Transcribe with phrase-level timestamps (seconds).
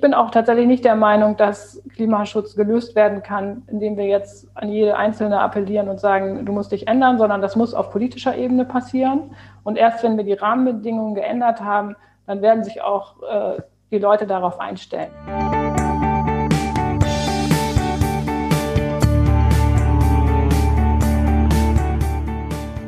[0.00, 4.48] ich bin auch tatsächlich nicht der Meinung, dass Klimaschutz gelöst werden kann, indem wir jetzt
[4.54, 8.34] an jede Einzelne appellieren und sagen, du musst dich ändern, sondern das muss auf politischer
[8.34, 9.36] Ebene passieren.
[9.62, 13.60] Und erst wenn wir die Rahmenbedingungen geändert haben, dann werden sich auch äh,
[13.90, 15.10] die Leute darauf einstellen.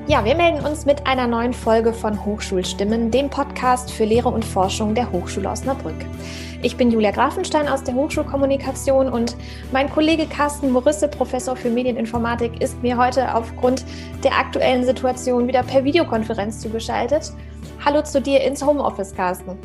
[0.07, 4.47] Ja, wir melden uns mit einer neuen Folge von Hochschulstimmen, dem Podcast für Lehre und
[4.47, 6.07] Forschung der Hochschule Osnabrück.
[6.65, 9.37] Ich bin Julia Grafenstein aus der Hochschulkommunikation und
[9.73, 13.85] mein Kollege Carsten Morisse, Professor für Medieninformatik, ist mir heute aufgrund
[14.23, 17.33] der aktuellen Situation wieder per Videokonferenz zugeschaltet.
[17.85, 19.59] Hallo zu dir ins Homeoffice, Carsten.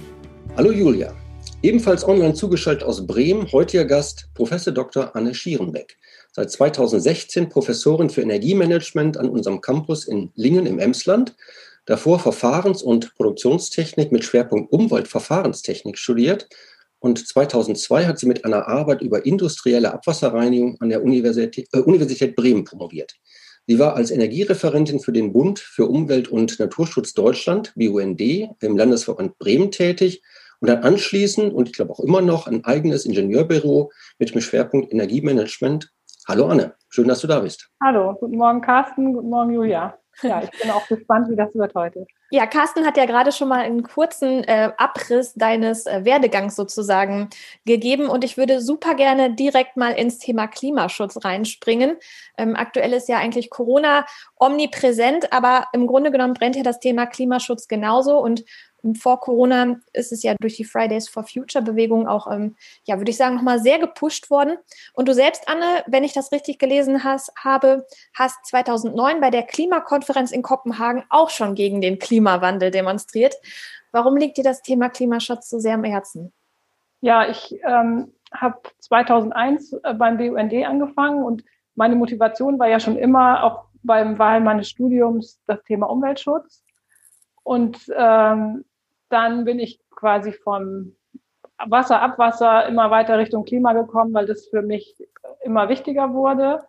[0.56, 1.14] Hallo Julia.
[1.62, 5.16] Ebenfalls online zugeschaltet aus Bremen, heutiger Gast Professor Dr.
[5.16, 5.98] Anne Schierenbeck
[6.32, 11.36] seit 2016 Professorin für Energiemanagement an unserem Campus in Lingen im Emsland,
[11.86, 16.48] davor Verfahrens- und Produktionstechnik mit Schwerpunkt Umweltverfahrenstechnik studiert
[17.00, 22.36] und 2002 hat sie mit einer Arbeit über industrielle Abwasserreinigung an der Universität, äh, Universität
[22.36, 23.16] Bremen promoviert.
[23.68, 29.38] Sie war als Energiereferentin für den Bund für Umwelt- und Naturschutz Deutschland, BUND, im Landesverband
[29.40, 30.24] Bremen tätig
[30.62, 34.92] und hat anschließend und ich glaube auch immer noch ein eigenes Ingenieurbüro mit dem Schwerpunkt
[34.92, 35.92] Energiemanagement
[36.28, 37.70] Hallo Anne, schön, dass du da bist.
[37.82, 39.98] Hallo, guten Morgen Carsten, guten Morgen Julia.
[40.22, 42.06] Ja, ich bin auch gespannt, wie das wird heute.
[42.30, 47.30] Ja, Carsten hat ja gerade schon mal einen kurzen äh, Abriss deines äh, Werdegangs sozusagen
[47.66, 51.96] gegeben und ich würde super gerne direkt mal ins Thema Klimaschutz reinspringen.
[52.38, 54.06] Ähm, aktuell ist ja eigentlich Corona
[54.36, 58.44] omnipräsent, aber im Grunde genommen brennt ja das Thema Klimaschutz genauso und
[59.00, 63.12] vor Corona ist es ja durch die Fridays for Future Bewegung auch, ähm, ja, würde
[63.12, 64.58] ich sagen, nochmal sehr gepusht worden.
[64.94, 69.44] Und du selbst, Anne, wenn ich das richtig gelesen has, habe, hast 2009 bei der
[69.44, 73.36] Klimakonferenz in Kopenhagen auch schon gegen den Klimawandel demonstriert.
[73.92, 76.32] Warum liegt dir das Thema Klimaschutz so sehr am Herzen?
[77.02, 81.44] Ja, ich ähm, habe 2001 äh, beim BUND angefangen und
[81.76, 86.64] meine Motivation war ja schon immer, auch beim Wahl meines Studiums, das Thema Umweltschutz.
[87.48, 88.66] Und ähm,
[89.08, 90.98] dann bin ich quasi vom
[91.58, 95.02] Wasser, Abwasser immer weiter Richtung Klima gekommen, weil das für mich
[95.44, 96.66] immer wichtiger wurde.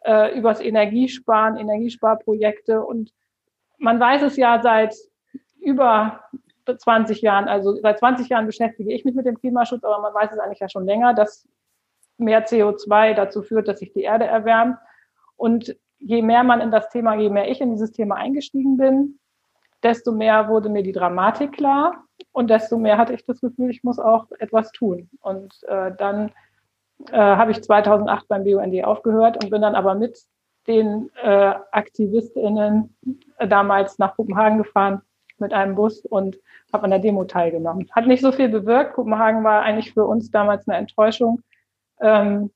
[0.00, 2.84] Äh, übers Energiesparen, Energiesparprojekte.
[2.84, 3.12] Und
[3.78, 4.96] man weiß es ja seit
[5.60, 6.24] über
[6.66, 10.32] 20 Jahren, also seit 20 Jahren beschäftige ich mich mit dem Klimaschutz, aber man weiß
[10.32, 11.48] es eigentlich ja schon länger, dass
[12.16, 14.78] mehr CO2 dazu führt, dass sich die Erde erwärmt.
[15.36, 19.20] Und je mehr man in das Thema, je mehr ich in dieses Thema eingestiegen bin,
[19.82, 23.84] desto mehr wurde mir die Dramatik klar und desto mehr hatte ich das Gefühl, ich
[23.84, 25.08] muss auch etwas tun.
[25.20, 26.32] Und äh, dann
[27.10, 30.18] äh, habe ich 2008 beim BUND aufgehört und bin dann aber mit
[30.66, 32.94] den äh, AktivistInnen
[33.38, 35.02] damals nach Kopenhagen gefahren
[35.38, 36.38] mit einem Bus und
[36.72, 37.88] habe an der Demo teilgenommen.
[37.92, 38.94] Hat nicht so viel bewirkt.
[38.94, 41.42] Kopenhagen war eigentlich für uns damals eine Enttäuschung.
[42.00, 42.50] Ähm,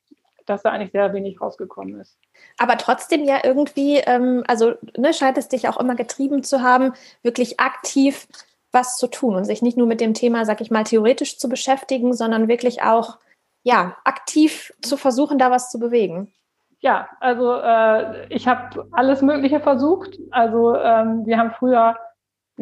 [0.47, 2.19] dass da eigentlich sehr wenig rausgekommen ist.
[2.58, 6.92] Aber trotzdem ja irgendwie, ähm, also ne, scheint es dich auch immer getrieben zu haben,
[7.22, 8.26] wirklich aktiv
[8.72, 11.48] was zu tun und sich nicht nur mit dem Thema, sag ich mal, theoretisch zu
[11.48, 13.19] beschäftigen, sondern wirklich auch
[13.62, 16.32] ja aktiv zu versuchen, da was zu bewegen.
[16.80, 20.19] Ja, also äh, ich habe alles Mögliche versucht.
[20.32, 21.97] Also ähm, wir haben früher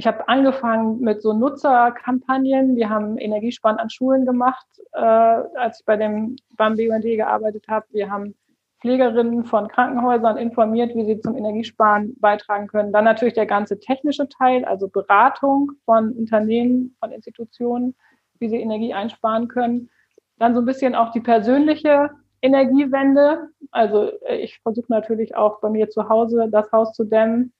[0.00, 2.74] ich habe angefangen mit so Nutzerkampagnen.
[2.74, 7.84] Wir haben Energiesparen an Schulen gemacht, äh, als ich bei dem beim BUND gearbeitet habe.
[7.90, 8.34] Wir haben
[8.80, 12.94] Pflegerinnen von Krankenhäusern informiert, wie sie zum Energiesparen beitragen können.
[12.94, 17.94] Dann natürlich der ganze technische Teil, also Beratung von Unternehmen, von Institutionen,
[18.38, 19.90] wie sie Energie einsparen können.
[20.38, 22.08] Dann so ein bisschen auch die persönliche
[22.40, 23.50] Energiewende.
[23.70, 27.52] Also äh, ich versuche natürlich auch bei mir zu Hause das Haus zu dämmen,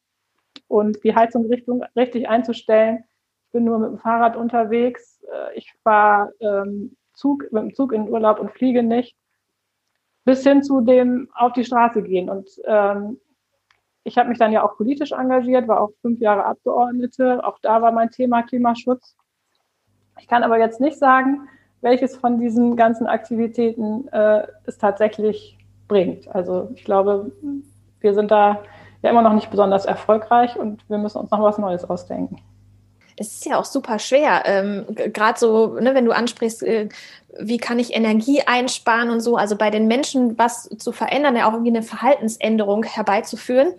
[0.69, 3.05] und die Heizung Richtung, richtig einzustellen.
[3.47, 5.21] Ich bin nur mit dem Fahrrad unterwegs.
[5.25, 9.17] Äh, ich fahre ähm, Zug, mit dem Zug in den Urlaub und fliege nicht.
[10.25, 12.31] Bis hin zu dem auf die Straße gehen.
[12.31, 13.19] Und ähm,
[14.05, 17.45] ich habe mich dann ja auch politisch engagiert, war auch fünf Jahre Abgeordnete.
[17.45, 19.17] Auch da war mein Thema Klimaschutz.
[20.19, 21.49] Ich kann aber jetzt nicht sagen,
[21.81, 25.59] welches von diesen ganzen Aktivitäten äh, es tatsächlich
[25.89, 26.29] bringt.
[26.35, 27.33] Also ich glaube,
[28.01, 28.63] wir sind da
[29.03, 32.37] ja immer noch nicht besonders erfolgreich und wir müssen uns noch was Neues ausdenken.
[33.17, 36.89] Es ist ja auch super schwer, ähm, gerade so, ne, wenn du ansprichst, äh,
[37.39, 41.47] wie kann ich Energie einsparen und so, also bei den Menschen was zu verändern, ja
[41.47, 43.75] auch irgendwie eine Verhaltensänderung herbeizuführen.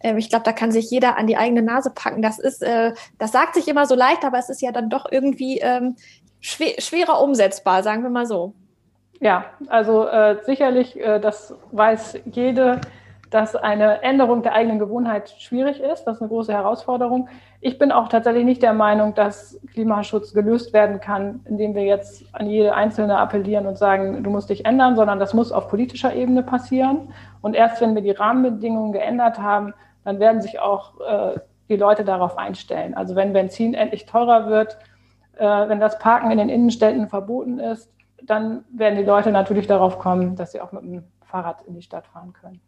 [0.00, 2.22] Ähm, ich glaube, da kann sich jeder an die eigene Nase packen.
[2.22, 5.06] Das ist, äh, das sagt sich immer so leicht, aber es ist ja dann doch
[5.10, 5.96] irgendwie ähm,
[6.40, 8.54] schwer, schwerer umsetzbar, sagen wir mal so.
[9.20, 12.80] Ja, also äh, sicherlich, äh, das weiß jede
[13.30, 16.04] dass eine Änderung der eigenen Gewohnheit schwierig ist.
[16.04, 17.28] Das ist eine große Herausforderung.
[17.60, 22.24] Ich bin auch tatsächlich nicht der Meinung, dass Klimaschutz gelöst werden kann, indem wir jetzt
[22.32, 26.14] an jede Einzelne appellieren und sagen, du musst dich ändern, sondern das muss auf politischer
[26.14, 27.12] Ebene passieren.
[27.42, 32.04] Und erst wenn wir die Rahmenbedingungen geändert haben, dann werden sich auch äh, die Leute
[32.04, 32.94] darauf einstellen.
[32.94, 34.78] Also wenn Benzin endlich teurer wird,
[35.36, 37.92] äh, wenn das Parken in den Innenstädten verboten ist,
[38.22, 41.82] dann werden die Leute natürlich darauf kommen, dass sie auch mit dem Fahrrad in die
[41.82, 42.60] Stadt fahren können.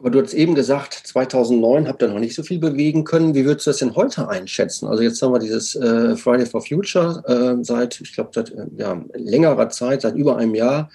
[0.00, 3.34] Aber du hast eben gesagt, 2009 habt ihr noch nicht so viel bewegen können.
[3.34, 4.88] Wie würdest du das denn heute einschätzen?
[4.88, 8.64] Also jetzt haben wir dieses äh, Friday for Future äh, seit, ich glaube, seit äh,
[8.78, 10.88] ja, längerer Zeit, seit über einem Jahr.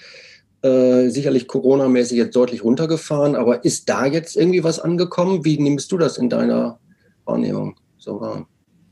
[0.64, 5.46] Äh, sicherlich Corona-mäßig jetzt deutlich runtergefahren, aber ist da jetzt irgendwie was angekommen?
[5.46, 6.80] Wie nimmst du das in deiner
[7.26, 8.48] Wahrnehmung so wahr?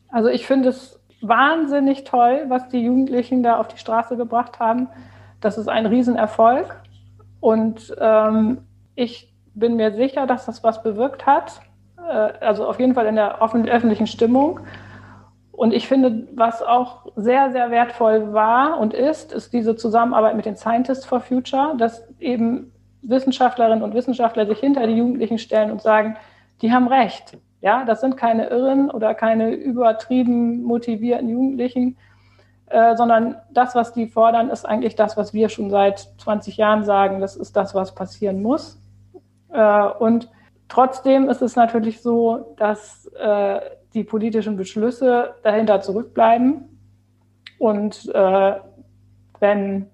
[0.10, 4.90] Also ich finde es wahnsinnig toll, was die Jugendlichen da auf die Straße gebracht haben.
[5.42, 6.68] Das ist ein Riesenerfolg.
[7.40, 8.60] Und ähm,
[8.94, 11.62] ich bin mir sicher, dass das was bewirkt hat.
[11.98, 14.60] Äh, also auf jeden Fall in der öffentlichen Stimmung.
[15.52, 20.46] Und ich finde, was auch sehr, sehr wertvoll war und ist, ist diese Zusammenarbeit mit
[20.46, 22.72] den Scientists for Future, dass eben
[23.04, 26.18] Wissenschaftlerinnen und Wissenschaftler sich hinter die Jugendlichen stellen und sagen,
[26.62, 27.38] die haben recht.
[27.62, 31.98] Ja, das sind keine Irren oder keine übertrieben motivierten Jugendlichen,
[32.68, 36.84] äh, sondern das, was die fordern, ist eigentlich das, was wir schon seit 20 Jahren
[36.84, 37.22] sagen.
[37.22, 38.83] Das ist das, was passieren muss.
[39.54, 40.30] Äh, und
[40.68, 43.60] trotzdem ist es natürlich so, dass äh,
[43.94, 46.80] die politischen Beschlüsse dahinter zurückbleiben.
[47.60, 48.56] Und äh,
[49.40, 49.90] wenn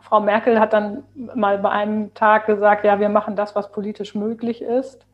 [0.00, 1.02] Frau Merkel hat dann
[1.34, 5.06] mal bei einem Tag gesagt, ja, wir machen das, was politisch möglich ist,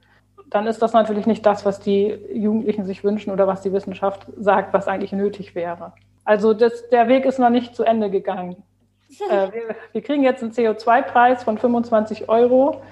[0.50, 4.26] dann ist das natürlich nicht das, was die Jugendlichen sich wünschen oder was die Wissenschaft
[4.36, 5.94] sagt, was eigentlich nötig wäre.
[6.24, 8.62] Also das, der Weg ist noch nicht zu Ende gegangen.
[9.30, 12.82] äh, wir, wir, kriegen jetzt einen CO2-Preis von 25 Euro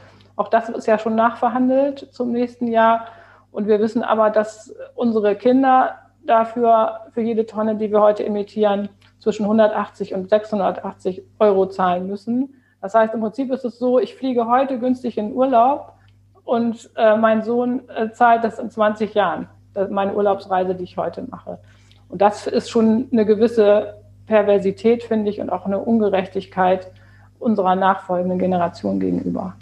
[0.40, 3.06] auch das ist ja schon nachverhandelt zum nächsten Jahr.
[3.52, 8.88] Und wir wissen aber, dass unsere Kinder dafür, für jede Tonne, die wir heute emittieren,
[9.18, 12.54] zwischen 180 und 680 Euro zahlen müssen.
[12.80, 15.92] Das heißt, im Prinzip ist es so, ich fliege heute günstig in Urlaub
[16.44, 19.46] und äh, mein Sohn äh, zahlt das in 20 Jahren,
[19.90, 21.58] meine Urlaubsreise, die ich heute mache.
[22.08, 26.90] Und das ist schon eine gewisse Perversität, finde ich, und auch eine Ungerechtigkeit
[27.38, 29.54] unserer nachfolgenden Generation gegenüber.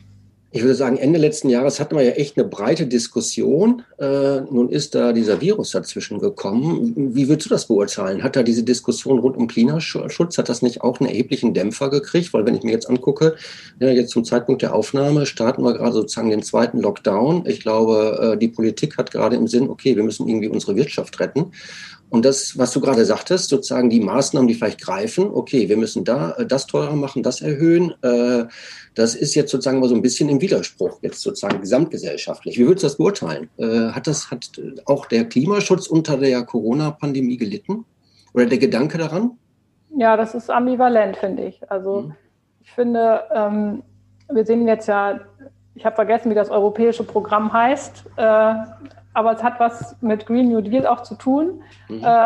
[0.51, 3.83] Ich würde sagen, Ende letzten Jahres hatten wir ja echt eine breite Diskussion.
[3.99, 6.95] Äh, nun ist da dieser Virus dazwischen gekommen.
[7.15, 8.23] Wie würdest du das beurteilen?
[8.23, 12.33] Hat da diese Diskussion rund um Klimaschutz, hat das nicht auch einen erheblichen Dämpfer gekriegt?
[12.33, 13.37] Weil wenn ich mir jetzt angucke,
[13.79, 17.45] ja, jetzt zum Zeitpunkt der Aufnahme starten wir gerade sozusagen den zweiten Lockdown.
[17.47, 21.21] Ich glaube, äh, die Politik hat gerade im Sinn, okay, wir müssen irgendwie unsere Wirtschaft
[21.21, 21.53] retten.
[22.11, 26.05] Und das, was du gerade sagtest, sozusagen die Maßnahmen, die vielleicht greifen, okay, wir müssen
[26.05, 28.45] da äh, das teurer machen, das erhöhen, äh,
[28.99, 32.59] das ist jetzt sozusagen mal so ein bisschen im Widerspruch, jetzt sozusagen gesamtgesellschaftlich.
[32.59, 33.49] Wie würdest du das beurteilen?
[33.57, 34.51] Äh, hat das, hat
[34.87, 37.85] auch der Klimaschutz unter der Corona-Pandemie gelitten?
[38.35, 39.39] Oder der Gedanke daran?
[39.97, 41.71] Ja, das ist ambivalent, finde ich.
[41.71, 42.15] Also mhm.
[42.61, 43.83] ich finde, ähm,
[44.31, 45.21] wir sehen jetzt ja,
[45.77, 48.55] ich habe vergessen, wie das europäische Programm heißt, äh,
[49.19, 52.05] aber es hat was mit Green New Deal auch zu tun, mhm.
[52.05, 52.25] äh,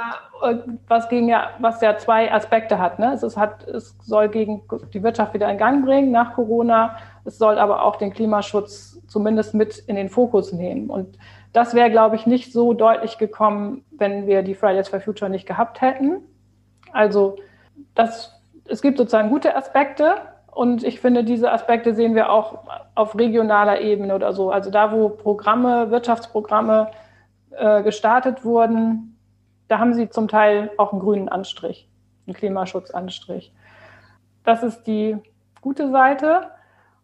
[0.88, 2.98] was, gegen ja, was ja zwei Aspekte hat.
[2.98, 3.14] Ne?
[3.14, 3.66] Es, ist, hat.
[3.66, 4.60] es soll gegen
[4.92, 9.54] die Wirtschaft wieder in Gang bringen nach Corona, es soll aber auch den Klimaschutz zumindest
[9.54, 10.90] mit in den Fokus nehmen.
[10.90, 11.16] Und
[11.54, 15.46] das wäre, glaube ich, nicht so deutlich gekommen, wenn wir die Fridays for Future nicht
[15.46, 16.18] gehabt hätten.
[16.92, 17.36] Also
[17.94, 20.16] das, es gibt sozusagen gute Aspekte,
[20.52, 22.58] und ich finde, diese Aspekte sehen wir auch
[22.94, 24.50] auf regionaler Ebene oder so.
[24.50, 26.90] Also da, wo Programme, Wirtschaftsprogramme
[27.52, 29.18] äh, gestartet wurden,
[29.68, 31.88] da haben sie zum Teil auch einen grünen Anstrich,
[32.26, 33.50] einen Klimaschutzanstrich.
[34.44, 35.16] Das ist die
[35.62, 36.50] gute Seite.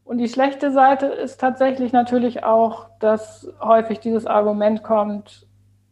[0.04, 5.46] Und die schlechte Seite ist tatsächlich natürlich auch, dass häufig dieses Argument kommt,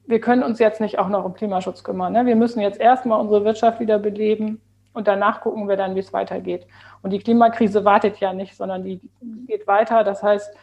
[0.07, 2.13] wir können uns jetzt nicht auch noch um Klimaschutz kümmern.
[2.13, 2.27] Ne?
[2.27, 4.61] Wir müssen jetzt erstmal unsere Wirtschaft wieder beleben
[4.97, 6.67] und danach gucken wir dann, wie es weitergeht.
[7.03, 9.01] Und die Klimakrise wartet ja nicht, sondern die
[9.47, 10.03] geht weiter.
[10.05, 10.57] Das heißt,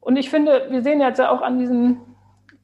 [0.00, 2.00] und ich finde, wir sehen jetzt ja auch an diesen,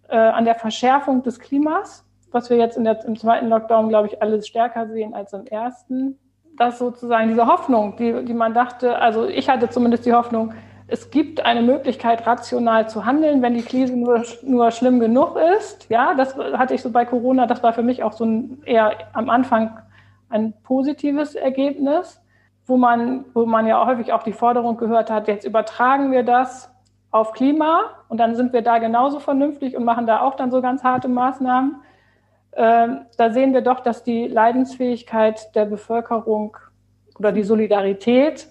[0.08, 4.22] äh, an der Verschärfung des Klimas, was wir jetzt der, im zweiten Lockdown, glaube ich,
[4.22, 6.16] alles stärker sehen als im ersten,
[6.56, 10.54] dass sozusagen diese Hoffnung, die, die man dachte, also ich hatte zumindest die Hoffnung,
[10.86, 15.88] es gibt eine Möglichkeit, rational zu handeln, wenn die Krise nur, nur schlimm genug ist.
[15.90, 18.92] Ja, das hatte ich so bei Corona, das war für mich auch so ein eher
[19.12, 19.78] am Anfang
[20.28, 22.20] ein positives Ergebnis
[22.68, 26.70] wo man, wo man ja häufig auch die Forderung gehört hat, jetzt übertragen wir das
[27.10, 30.60] auf Klima und dann sind wir da genauso vernünftig und machen da auch dann so
[30.60, 31.76] ganz harte Maßnahmen.
[32.52, 36.58] Ähm, da sehen wir doch, dass die Leidensfähigkeit der Bevölkerung
[37.18, 38.48] oder die Solidarität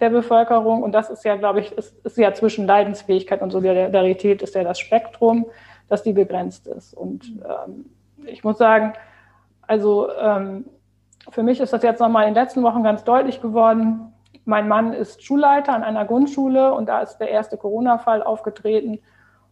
[0.00, 0.82] der Bevölkerung.
[0.82, 4.64] Und das ist ja, glaube ich, ist, ist ja zwischen Leidensfähigkeit und Solidarität ist ja
[4.64, 5.44] das Spektrum,
[5.88, 6.94] dass die begrenzt ist.
[6.94, 7.90] Und ähm,
[8.24, 8.94] ich muss sagen,
[9.66, 10.64] also ähm,
[11.30, 14.12] für mich ist das jetzt nochmal in den letzten Wochen ganz deutlich geworden.
[14.44, 18.98] Mein Mann ist Schulleiter an einer Grundschule und da ist der erste Corona-Fall aufgetreten.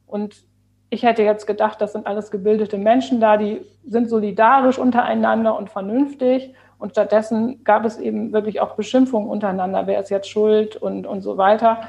[0.07, 0.45] Und
[0.91, 5.71] ich hätte jetzt gedacht, das sind alles gebildete Menschen da, die sind solidarisch untereinander und
[5.71, 6.55] vernünftig.
[6.79, 11.21] Und stattdessen gab es eben wirklich auch Beschimpfungen untereinander, wer ist jetzt schuld und, und
[11.21, 11.81] so weiter.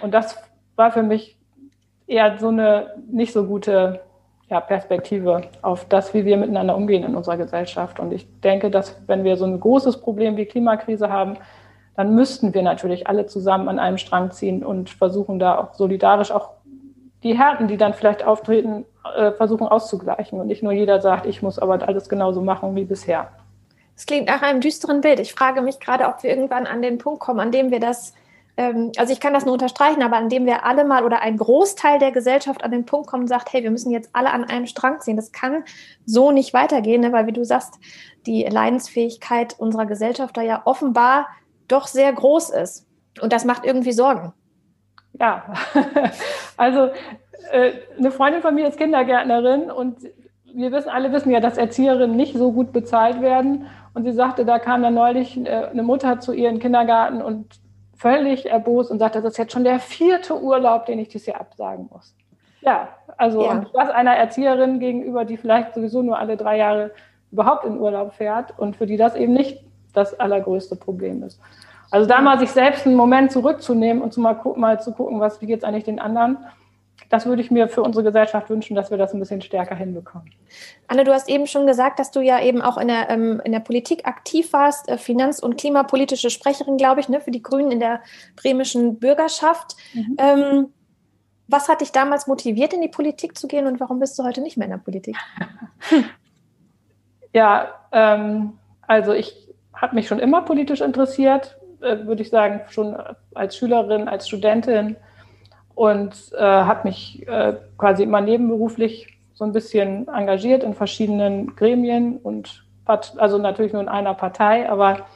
[0.00, 0.36] Und das
[0.74, 1.38] war für mich
[2.06, 4.00] eher so eine nicht so gute
[4.48, 7.98] ja, Perspektive auf das, wie wir miteinander umgehen in unserer Gesellschaft.
[7.98, 11.36] Und ich denke, dass wenn wir so ein großes Problem wie Klimakrise haben,
[11.96, 16.30] dann müssten wir natürlich alle zusammen an einem Strang ziehen und versuchen da auch solidarisch
[16.30, 16.50] auch
[17.22, 18.84] die Härten, die dann vielleicht auftreten,
[19.16, 20.38] äh, versuchen auszugleichen.
[20.38, 23.30] Und nicht nur jeder sagt, ich muss aber alles genauso machen wie bisher.
[23.96, 25.18] Es klingt nach einem düsteren Bild.
[25.20, 28.14] Ich frage mich gerade, ob wir irgendwann an den Punkt kommen, an dem wir das,
[28.56, 31.98] also ich kann das nur unterstreichen, aber an dem wir alle mal oder ein Großteil
[31.98, 34.66] der Gesellschaft an den Punkt kommen und sagt, hey, wir müssen jetzt alle an einem
[34.66, 35.16] Strang ziehen.
[35.16, 35.64] Das kann
[36.06, 37.12] so nicht weitergehen, ne?
[37.12, 37.74] weil wie du sagst,
[38.24, 41.28] die Leidensfähigkeit unserer Gesellschaft da ja offenbar
[41.68, 42.86] doch sehr groß ist.
[43.20, 44.32] Und das macht irgendwie Sorgen.
[45.20, 45.52] Ja,
[46.56, 46.90] also
[47.52, 49.98] äh, eine Freundin von mir ist Kindergärtnerin und
[50.44, 53.66] wir wissen, alle wissen ja, dass Erzieherinnen nicht so gut bezahlt werden.
[53.92, 57.20] Und sie sagte, da kam dann neulich äh, eine Mutter zu ihr in den Kindergarten
[57.20, 57.60] und
[57.96, 61.40] völlig erbost und sagte, das ist jetzt schon der vierte Urlaub, den ich dieses Jahr
[61.40, 62.14] absagen muss.
[62.60, 63.52] Ja, also ja.
[63.52, 66.90] Und das einer Erzieherin gegenüber, die vielleicht sowieso nur alle drei Jahre
[67.32, 71.40] überhaupt in Urlaub fährt und für die das eben nicht das allergrößte Problem ist.
[71.90, 75.40] Also da mal sich selbst einen Moment zurückzunehmen und zu mal, mal zu gucken, was,
[75.40, 76.38] wie geht es eigentlich den anderen
[77.08, 80.30] das würde ich mir für unsere Gesellschaft wünschen, dass wir das ein bisschen stärker hinbekommen.
[80.88, 83.52] Anne, du hast eben schon gesagt, dass du ja eben auch in der, ähm, in
[83.52, 87.70] der Politik aktiv warst, äh, finanz- und klimapolitische Sprecherin, glaube ich, ne, für die Grünen
[87.70, 88.00] in der
[88.34, 89.76] bremischen Bürgerschaft.
[89.94, 90.16] Mhm.
[90.18, 90.66] Ähm,
[91.48, 94.40] was hat dich damals motiviert, in die Politik zu gehen und warum bist du heute
[94.40, 95.16] nicht mehr in der Politik?
[97.32, 98.54] ja, ähm,
[98.86, 102.96] also ich habe mich schon immer politisch interessiert, äh, würde ich sagen, schon
[103.34, 104.96] als Schülerin, als Studentin
[105.76, 112.16] und äh, habe mich äh, quasi immer nebenberuflich so ein bisschen engagiert in verschiedenen Gremien
[112.16, 115.06] und also natürlich nur in einer Partei, aber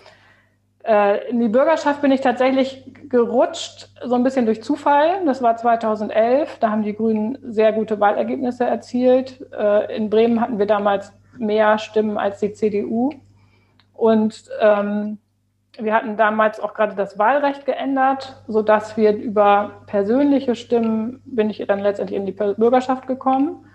[0.84, 5.24] äh, in die Bürgerschaft bin ich tatsächlich gerutscht, so ein bisschen durch Zufall.
[5.24, 9.46] Das war 2011, da haben die Grünen sehr gute Wahlergebnisse erzielt.
[9.52, 13.12] Äh, in Bremen hatten wir damals mehr Stimmen als die CDU.
[13.94, 15.18] Und ähm,
[15.82, 21.64] wir hatten damals auch gerade das Wahlrecht geändert, sodass wir über persönliche Stimmen bin ich
[21.66, 23.66] dann letztendlich in die Bürgerschaft gekommen.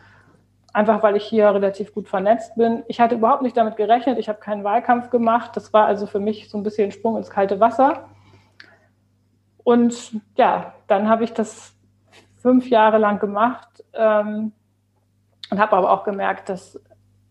[0.73, 2.83] Einfach weil ich hier relativ gut vernetzt bin.
[2.87, 4.19] Ich hatte überhaupt nicht damit gerechnet.
[4.19, 5.51] Ich habe keinen Wahlkampf gemacht.
[5.55, 8.09] Das war also für mich so ein bisschen ein Sprung ins kalte Wasser.
[9.63, 11.75] Und ja, dann habe ich das
[12.37, 14.51] fünf Jahre lang gemacht ähm,
[15.49, 16.79] und habe aber auch gemerkt, dass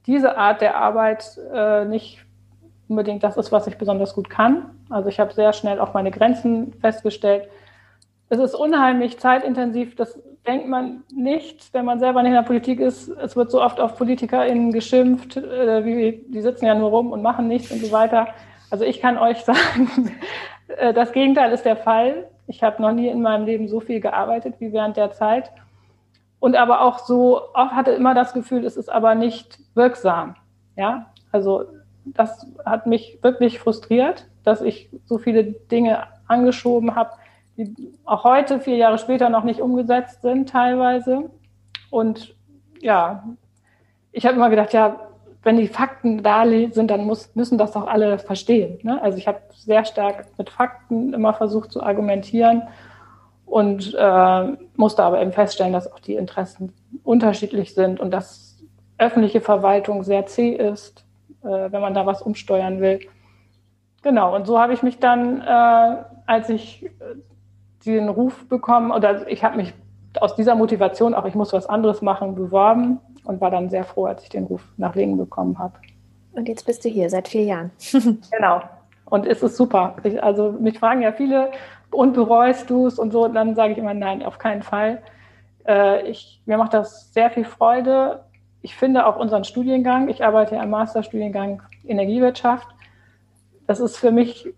[0.06, 2.23] diese Art der Arbeit äh, nicht
[2.94, 4.70] unbedingt das ist, was ich besonders gut kann.
[4.88, 7.48] Also ich habe sehr schnell auch meine Grenzen festgestellt.
[8.28, 12.78] Es ist unheimlich zeitintensiv, das denkt man nicht, wenn man selber nicht in der Politik
[12.78, 13.08] ist.
[13.08, 17.22] Es wird so oft auf PolitikerInnen geschimpft, äh, wie, die sitzen ja nur rum und
[17.22, 18.28] machen nichts und so weiter.
[18.70, 20.12] Also ich kann euch sagen,
[20.68, 22.28] äh, das Gegenteil ist der Fall.
[22.46, 25.50] Ich habe noch nie in meinem Leben so viel gearbeitet wie während der Zeit.
[26.38, 30.36] Und aber auch so, auch hatte immer das Gefühl, es ist aber nicht wirksam.
[30.76, 31.64] Ja, also
[32.04, 37.10] das hat mich wirklich frustriert, dass ich so viele Dinge angeschoben habe,
[37.56, 41.30] die auch heute, vier Jahre später, noch nicht umgesetzt sind teilweise.
[41.90, 42.34] Und
[42.80, 43.24] ja,
[44.12, 45.00] ich habe immer gedacht, ja,
[45.42, 48.78] wenn die Fakten da sind, dann muss, müssen das doch alle verstehen.
[48.82, 49.00] Ne?
[49.00, 52.62] Also ich habe sehr stark mit Fakten immer versucht zu argumentieren
[53.44, 58.56] und äh, musste aber eben feststellen, dass auch die Interessen unterschiedlich sind und dass
[58.96, 61.03] öffentliche Verwaltung sehr zäh ist
[61.44, 63.00] äh, wenn man da was umsteuern will.
[64.02, 65.96] Genau, und so habe ich mich dann, äh,
[66.26, 66.90] als ich äh,
[67.86, 69.74] den Ruf bekommen, oder ich habe mich
[70.20, 74.06] aus dieser Motivation auch, ich muss was anderes machen, beworben und war dann sehr froh,
[74.06, 75.74] als ich den Ruf nach Lingen bekommen habe.
[76.32, 77.70] Und jetzt bist du hier seit vier Jahren.
[78.30, 78.60] genau.
[79.06, 79.96] Und es ist super.
[80.02, 81.50] Ich, also mich fragen ja viele,
[81.90, 85.02] und bereust du es und so, und dann sage ich immer nein, auf keinen Fall.
[85.66, 88.24] Äh, ich, mir macht das sehr viel Freude
[88.64, 92.66] ich finde auch unseren Studiengang, ich arbeite im Masterstudiengang Energiewirtschaft,
[93.66, 94.48] das ist für mich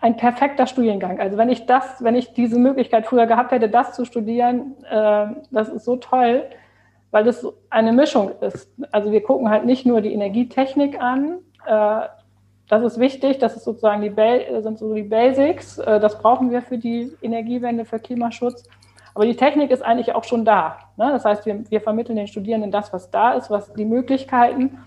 [0.00, 1.20] ein perfekter Studiengang.
[1.20, 5.26] Also wenn ich das, wenn ich diese Möglichkeit früher gehabt hätte, das zu studieren, äh,
[5.52, 6.42] das ist so toll,
[7.12, 8.68] weil das eine Mischung ist.
[8.90, 12.08] Also wir gucken halt nicht nur die Energietechnik an, äh,
[12.68, 15.78] Das ist wichtig, das ist sozusagen die, sind so die Basics.
[15.78, 18.64] Äh, das brauchen wir für die Energiewende, für Klimaschutz.
[19.14, 20.78] Aber die Technik ist eigentlich auch schon da.
[20.96, 21.10] Ne?
[21.12, 24.78] Das heißt, wir, wir vermitteln den Studierenden das, was da ist, was die Möglichkeiten.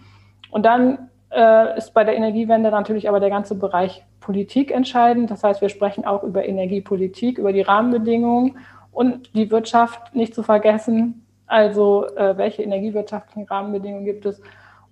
[0.51, 5.31] Und dann äh, ist bei der Energiewende natürlich aber der ganze Bereich Politik entscheidend.
[5.31, 8.57] Das heißt, wir sprechen auch über Energiepolitik, über die Rahmenbedingungen
[8.91, 11.25] und die Wirtschaft nicht zu vergessen.
[11.45, 14.41] Also äh, welche energiewirtschaftlichen Rahmenbedingungen gibt es?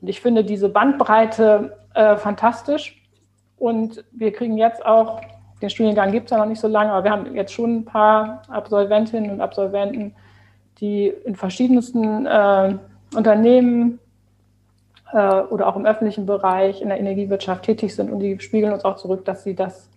[0.01, 3.01] Und ich finde diese Bandbreite äh, fantastisch.
[3.57, 5.21] Und wir kriegen jetzt auch,
[5.65, 7.85] den Studiengang gibt es ja noch nicht so lange, aber wir haben jetzt schon ein
[7.85, 10.15] paar Absolventinnen und Absolventen,
[10.79, 12.75] die in verschiedensten äh,
[13.15, 13.99] Unternehmen
[15.11, 18.85] äh, oder auch im öffentlichen Bereich in der Energiewirtschaft tätig sind und die spiegeln uns
[18.85, 19.89] auch zurück, dass sie das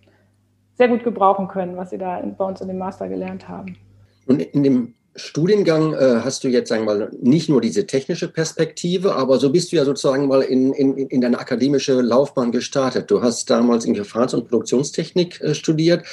[0.75, 3.77] sehr gut gebrauchen können, was sie da bei uns in dem Master gelernt haben.
[4.25, 8.27] Und in dem Studiengang äh, hast du jetzt, sagen wir mal, nicht nur diese technische
[8.27, 13.09] Perspektive, aber so bist du ja sozusagen mal in, in, in deine akademische Laufbahn gestartet.
[13.09, 16.05] Du hast damals in Verfahrens- und Produktionstechnik äh, studiert.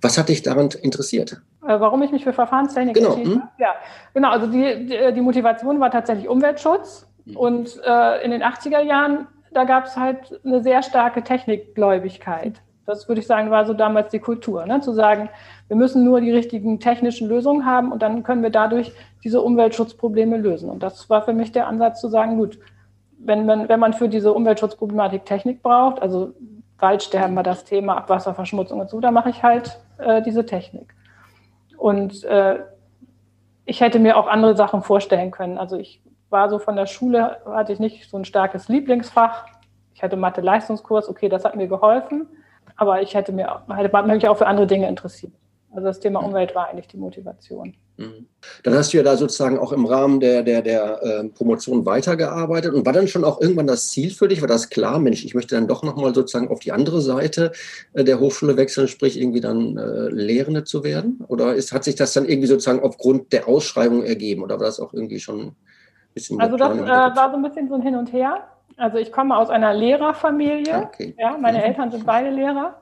[0.00, 1.40] Was hat dich daran interessiert?
[1.62, 3.14] Äh, warum ich mich für Verfahrenstechnik genau.
[3.14, 3.42] entschieden hm?
[3.42, 3.52] habe?
[3.58, 3.74] Ja,
[4.14, 4.30] genau.
[4.30, 7.06] Also die, die, die Motivation war tatsächlich Umweltschutz.
[7.24, 7.36] Mhm.
[7.36, 12.60] Und äh, in den 80er Jahren, da gab es halt eine sehr starke Technikgläubigkeit.
[12.90, 14.80] Das würde ich sagen, war so damals die Kultur, ne?
[14.80, 15.28] zu sagen,
[15.68, 18.92] wir müssen nur die richtigen technischen Lösungen haben und dann können wir dadurch
[19.24, 20.68] diese Umweltschutzprobleme lösen.
[20.68, 22.58] Und das war für mich der Ansatz zu sagen, gut,
[23.18, 26.34] wenn man, wenn man für diese Umweltschutzproblematik Technik braucht, also
[26.78, 30.94] Waldsterben war das Thema, Abwasserverschmutzung und so, da mache ich halt äh, diese Technik.
[31.76, 32.60] Und äh,
[33.64, 35.58] ich hätte mir auch andere Sachen vorstellen können.
[35.58, 39.46] Also ich war so von der Schule, hatte ich nicht so ein starkes Lieblingsfach.
[39.94, 42.26] Ich hatte Mathe-Leistungskurs, okay, das hat mir geholfen,
[42.80, 45.32] aber ich hätte mir hätte mich auch für andere Dinge interessiert.
[45.72, 47.74] Also das Thema Umwelt war eigentlich die Motivation.
[47.98, 48.26] Mhm.
[48.64, 52.72] Dann hast du ja da sozusagen auch im Rahmen der, der, der äh, Promotion weitergearbeitet
[52.72, 54.40] und war dann schon auch irgendwann das Ziel für dich?
[54.40, 57.52] War das klar, Mensch, ich möchte dann doch nochmal sozusagen auf die andere Seite
[57.92, 61.22] äh, der Hochschule wechseln, sprich irgendwie dann äh, Lehrende zu werden?
[61.28, 64.80] Oder ist, hat sich das dann irgendwie sozusagen aufgrund der Ausschreibung ergeben oder war das
[64.80, 65.54] auch irgendwie schon
[66.14, 68.42] bisschen Also das äh, war so ein bisschen so ein Hin und Her.
[68.80, 70.84] Also ich komme aus einer Lehrerfamilie.
[70.84, 71.14] Okay.
[71.18, 71.64] Ja, meine mhm.
[71.64, 72.80] Eltern sind beide Lehrer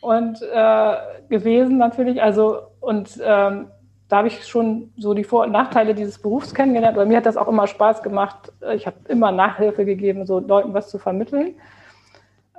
[0.00, 0.96] und äh,
[1.28, 2.22] gewesen natürlich.
[2.22, 3.68] Also und ähm,
[4.08, 6.96] da habe ich schon so die Vor- und Nachteile dieses Berufs kennengelernt.
[6.96, 8.52] Aber mir hat das auch immer Spaß gemacht.
[8.74, 11.54] Ich habe immer Nachhilfe gegeben, so Leuten was zu vermitteln.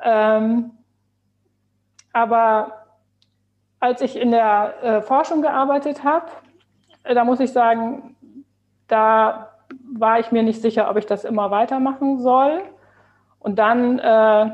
[0.03, 0.71] Ähm,
[2.13, 2.86] aber
[3.79, 6.27] als ich in der äh, Forschung gearbeitet habe,
[7.03, 8.15] äh, da muss ich sagen,
[8.88, 9.49] da
[9.91, 12.62] war ich mir nicht sicher, ob ich das immer weitermachen soll.
[13.45, 14.49] Und dann äh,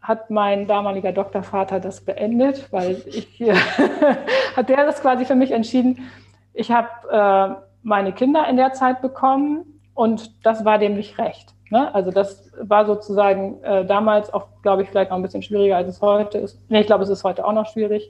[0.00, 3.38] hat mein damaliger Doktorvater das beendet, weil ich
[4.56, 6.10] hat der das quasi für mich entschieden.
[6.54, 11.52] Ich habe äh, meine Kinder in der Zeit bekommen und das war dem nicht recht.
[11.68, 11.94] Ne?
[11.94, 15.88] Also das war sozusagen äh, damals auch, glaube ich, vielleicht noch ein bisschen schwieriger, als
[15.88, 16.58] es heute ist.
[16.70, 18.08] Nee, ich glaube, es ist heute auch noch schwierig,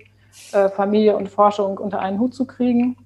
[0.52, 2.96] äh, Familie und Forschung unter einen Hut zu kriegen.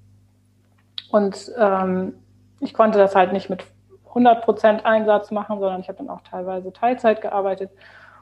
[1.11, 2.17] Und ähm,
[2.61, 3.65] ich konnte das halt nicht mit
[4.15, 7.71] 100 Prozent Einsatz machen, sondern ich habe dann auch teilweise Teilzeit gearbeitet.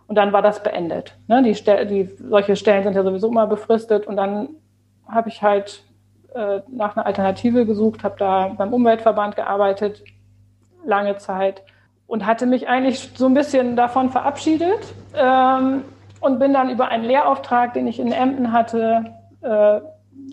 [0.06, 1.16] Und dann war das beendet.
[1.28, 1.42] Ne?
[1.42, 1.52] Die,
[1.86, 4.06] die, solche Stellen sind ja sowieso immer befristet.
[4.06, 4.48] Und dann
[5.08, 5.84] habe ich halt
[6.34, 10.02] äh, nach einer Alternative gesucht, habe da beim Umweltverband gearbeitet,
[10.84, 11.62] lange Zeit.
[12.06, 15.82] Und hatte mich eigentlich so ein bisschen davon verabschiedet ähm,
[16.20, 19.80] und bin dann über einen Lehrauftrag, den ich in Emden hatte, äh,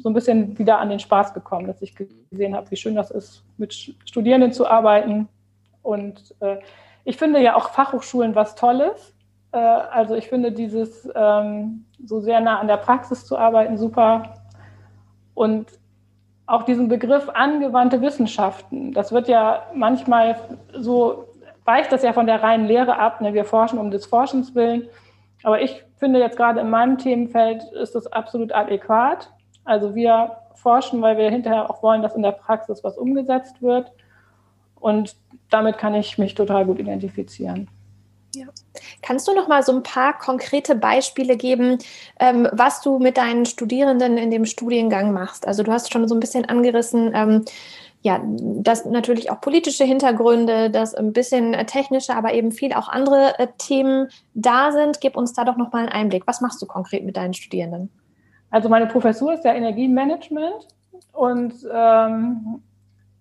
[0.02, 3.12] so ein bisschen wieder an den Spaß gekommen, dass ich gesehen habe, wie schön das
[3.12, 3.74] ist, mit
[4.06, 5.28] Studierenden zu arbeiten.
[5.82, 6.58] Und äh,
[7.04, 9.16] ich finde ja auch Fachhochschulen was Tolles.
[9.52, 14.36] Äh, also ich finde dieses ähm, so sehr nah an der Praxis zu arbeiten super.
[15.34, 15.68] Und
[16.46, 20.36] auch diesen Begriff angewandte Wissenschaften, das wird ja manchmal
[20.74, 21.26] so,
[21.64, 23.22] weicht das ja von der reinen Lehre ab.
[23.22, 23.34] Ne?
[23.34, 24.88] Wir forschen um des Forschens willen.
[25.44, 29.32] Aber ich finde jetzt gerade in meinem Themenfeld ist das absolut adäquat.
[29.64, 33.92] Also wir forschen, weil wir hinterher auch wollen, dass in der Praxis was umgesetzt wird.
[34.80, 35.16] Und
[35.50, 37.68] damit kann ich mich total gut identifizieren.
[38.36, 38.46] Ja.
[39.02, 41.80] Kannst du noch mal so ein paar konkrete Beispiele geben,
[42.20, 45.48] ähm, was du mit deinen Studierenden in dem Studiengang machst?
[45.48, 47.46] Also du hast schon so ein bisschen angerissen, ähm,
[48.02, 53.38] ja, das natürlich auch politische Hintergründe, das ein bisschen technische, aber eben viel auch andere
[53.40, 55.02] äh, Themen da sind.
[55.02, 56.26] Gib uns da doch noch mal einen Einblick.
[56.26, 57.90] Was machst du konkret mit deinen Studierenden?
[58.52, 60.68] Also meine Professur ist ja Energiemanagement
[61.12, 62.62] und ähm,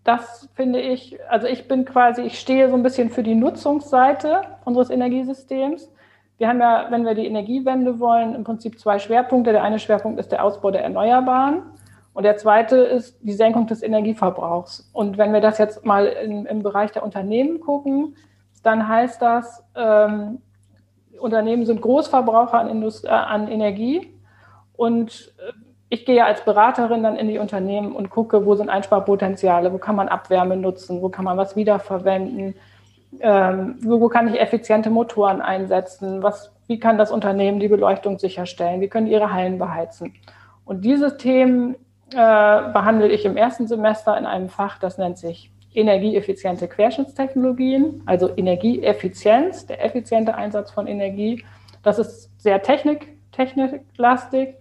[0.05, 4.43] das finde ich, also ich bin quasi, ich stehe so ein bisschen für die Nutzungsseite
[4.65, 5.91] unseres Energiesystems.
[6.39, 9.53] Wir haben ja, wenn wir die Energiewende wollen, im Prinzip zwei Schwerpunkte.
[9.53, 11.63] Der eine Schwerpunkt ist der Ausbau der Erneuerbaren
[12.15, 14.89] und der zweite ist die Senkung des Energieverbrauchs.
[14.93, 18.17] Und wenn wir das jetzt mal in, im Bereich der Unternehmen gucken,
[18.63, 20.41] dann heißt das, ähm,
[21.19, 24.15] Unternehmen sind Großverbraucher an, Indust äh, an Energie
[24.77, 25.53] und äh,
[25.91, 29.97] ich gehe als Beraterin dann in die Unternehmen und gucke, wo sind Einsparpotenziale, wo kann
[29.97, 32.55] man Abwärme nutzen, wo kann man was wiederverwenden,
[33.21, 38.81] ähm, wo kann ich effiziente Motoren einsetzen, was, wie kann das Unternehmen die Beleuchtung sicherstellen,
[38.81, 40.15] wie können ihre Hallen beheizen.
[40.67, 41.75] Und diese Themen
[42.13, 48.31] äh, behandle ich im ersten Semester in einem Fach, das nennt sich energieeffiziente Querschnittstechnologien, also
[48.37, 51.45] Energieeffizienz, der effiziente Einsatz von Energie.
[51.83, 54.57] Das ist sehr technik, techniklastig.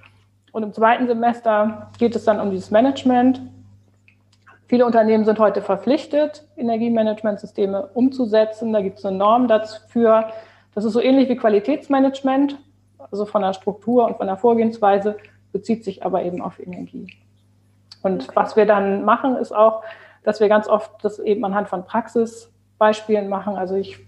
[0.57, 3.43] Und im zweiten Semester geht es dann um dieses Management.
[4.65, 8.73] Viele Unternehmen sind heute verpflichtet, Energiemanagementsysteme umzusetzen.
[8.73, 10.31] Da gibt es eine Norm dafür.
[10.73, 12.57] Das ist so ähnlich wie Qualitätsmanagement,
[13.11, 15.17] also von der Struktur und von der Vorgehensweise,
[15.51, 17.13] bezieht sich aber eben auf Energie.
[18.01, 18.31] Und okay.
[18.33, 19.83] was wir dann machen, ist auch,
[20.23, 23.57] dass wir ganz oft das eben anhand von Praxisbeispielen machen.
[23.57, 23.99] Also ich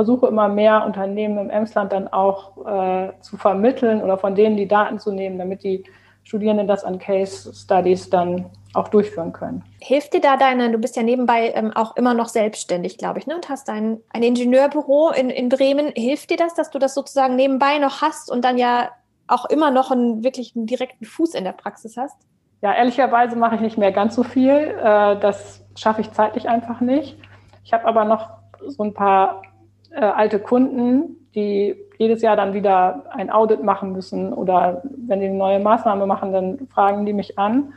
[0.00, 4.66] versuche immer mehr Unternehmen im Emsland dann auch äh, zu vermitteln oder von denen die
[4.66, 5.84] Daten zu nehmen, damit die
[6.22, 9.62] Studierenden das an Case Studies dann auch durchführen können.
[9.78, 13.26] Hilft dir da deine, du bist ja nebenbei ähm, auch immer noch selbstständig, glaube ich,
[13.26, 13.34] ne?
[13.34, 15.92] und hast ein, ein Ingenieurbüro in, in Bremen.
[15.94, 18.88] Hilft dir das, dass du das sozusagen nebenbei noch hast und dann ja
[19.26, 22.16] auch immer noch einen wirklich einen direkten Fuß in der Praxis hast?
[22.62, 24.50] Ja, ehrlicherweise mache ich nicht mehr ganz so viel.
[24.50, 27.18] Äh, das schaffe ich zeitlich einfach nicht.
[27.64, 28.30] Ich habe aber noch
[28.66, 29.42] so ein paar
[29.90, 35.26] äh, alte Kunden, die jedes Jahr dann wieder ein Audit machen müssen oder wenn die
[35.26, 37.74] eine neue Maßnahme machen, dann fragen die mich an.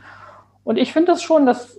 [0.64, 1.78] Und ich finde das schon, dass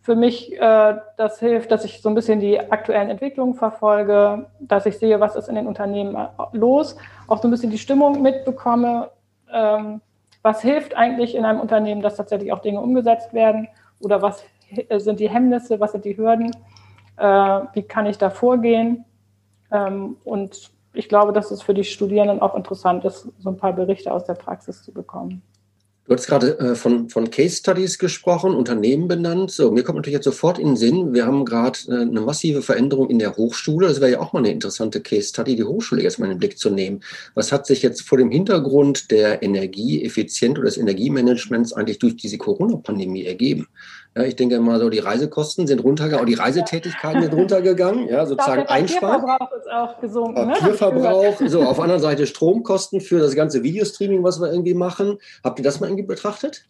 [0.00, 4.86] für mich äh, das hilft, dass ich so ein bisschen die aktuellen Entwicklungen verfolge, dass
[4.86, 6.16] ich sehe, was ist in den Unternehmen
[6.52, 6.96] los,
[7.28, 9.10] auch so ein bisschen die Stimmung mitbekomme.
[9.52, 10.00] Ähm,
[10.42, 13.68] was hilft eigentlich in einem Unternehmen, dass tatsächlich auch Dinge umgesetzt werden?
[14.00, 14.44] Oder was
[14.96, 16.50] sind die Hemmnisse, was sind die Hürden?
[17.16, 19.04] Äh, wie kann ich da vorgehen?
[19.72, 23.72] Ähm, und ich glaube, dass es für die Studierenden auch interessant ist, so ein paar
[23.72, 25.42] Berichte aus der Praxis zu bekommen.
[26.04, 29.52] Du hast gerade äh, von, von Case Studies gesprochen, Unternehmen benannt.
[29.52, 32.60] So, mir kommt natürlich jetzt sofort in den Sinn, wir haben gerade äh, eine massive
[32.60, 33.86] Veränderung in der Hochschule.
[33.86, 36.38] Das wäre ja auch mal eine interessante Case Study, die Hochschule jetzt mal in den
[36.40, 37.02] Blick zu nehmen.
[37.34, 42.36] Was hat sich jetzt vor dem Hintergrund der Energieeffizienz oder des Energiemanagements eigentlich durch diese
[42.36, 43.68] Corona-Pandemie ergeben?
[44.14, 48.26] Ja, ich denke mal so, die Reisekosten sind runtergegangen, auch die Reisetätigkeiten sind runtergegangen, ja,
[48.26, 49.22] sozusagen einsparen.
[49.22, 50.46] Papierverbrauch ist auch gesunken.
[50.48, 50.52] Ne?
[50.52, 55.18] Papierverbrauch, so, auf der anderen Seite Stromkosten für das ganze Videostreaming, was wir irgendwie machen.
[55.42, 56.66] Habt ihr das mal irgendwie betrachtet?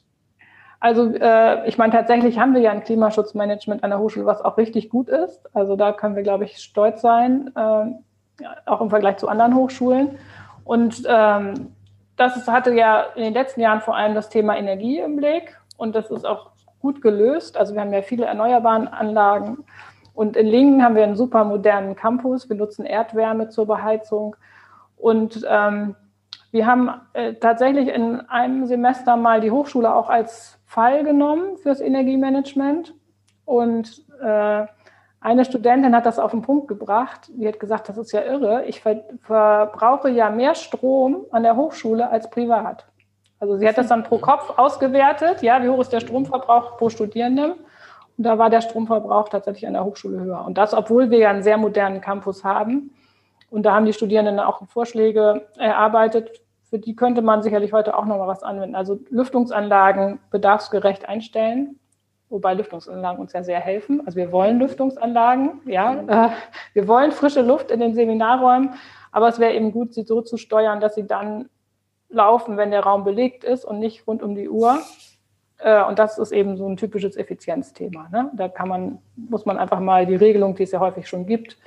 [0.79, 4.57] Also äh, ich meine, tatsächlich haben wir ja ein Klimaschutzmanagement an der Hochschule, was auch
[4.57, 5.41] richtig gut ist.
[5.53, 10.19] Also da können wir, glaube ich, stolz sein, äh, auch im Vergleich zu anderen Hochschulen.
[10.65, 11.73] Und ähm,
[12.17, 15.59] das ist, hatte ja in den letzten Jahren vor allem das Thema Energie im Blick.
[15.77, 16.52] Und das ist auch
[16.83, 17.57] gut gelöst.
[17.57, 19.65] Also wir haben ja viele erneuerbare Anlagen.
[20.13, 22.49] Und in Lingen haben wir einen super modernen Campus.
[22.51, 24.37] Wir nutzen Erdwärme zur Beheizung.
[24.97, 25.97] Und ähm,
[26.51, 31.81] wir haben äh, tatsächlich in einem Semester mal die Hochschule auch als Fall genommen fürs
[31.81, 32.95] Energiemanagement.
[33.47, 34.67] Und äh,
[35.21, 37.31] eine Studentin hat das auf den Punkt gebracht.
[37.35, 38.65] Die hat gesagt, das ist ja irre.
[38.67, 42.87] Ich ver verbrauche ja mehr Strom an der Hochschule als privat.
[43.43, 46.91] Also sie hat das dann pro Kopf ausgewertet, ja, wie hoch ist der Stromverbrauch pro
[46.91, 47.55] Studierendem.
[48.17, 50.45] Und da war der Stromverbrauch tatsächlich an der Hochschule höher.
[50.47, 52.95] Und das, obwohl wir ja einen sehr modernen Campus haben.
[53.51, 56.31] Und da haben die Studierenden auch Vorschläge erarbeitet,
[56.71, 58.77] für die könnte man sicherlich heute auch noch mal was anwenden.
[58.77, 61.81] Also Lüftungsanlagen bedarfsgerecht einstellen,
[62.29, 64.07] wobei Lüftungsanlagen uns ja sehr helfen.
[64.07, 66.31] Also wir wollen Lüftungsanlagen, ja, äh,
[66.75, 68.75] wir wollen frische Luft in den Seminarräumen,
[69.11, 71.49] aber es wäre eben gut, sie so zu steuern, dass sie dann
[72.13, 74.81] laufen, wenn der Raum belegt ist und nicht rund um die Uhr.
[75.59, 78.09] Äh, und das ist eben so ein typisches Effizienzthema.
[78.11, 78.31] Ne?
[78.35, 81.59] Da kann man, muss man einfach mal die Regelung, die es ja häufig schon gibt,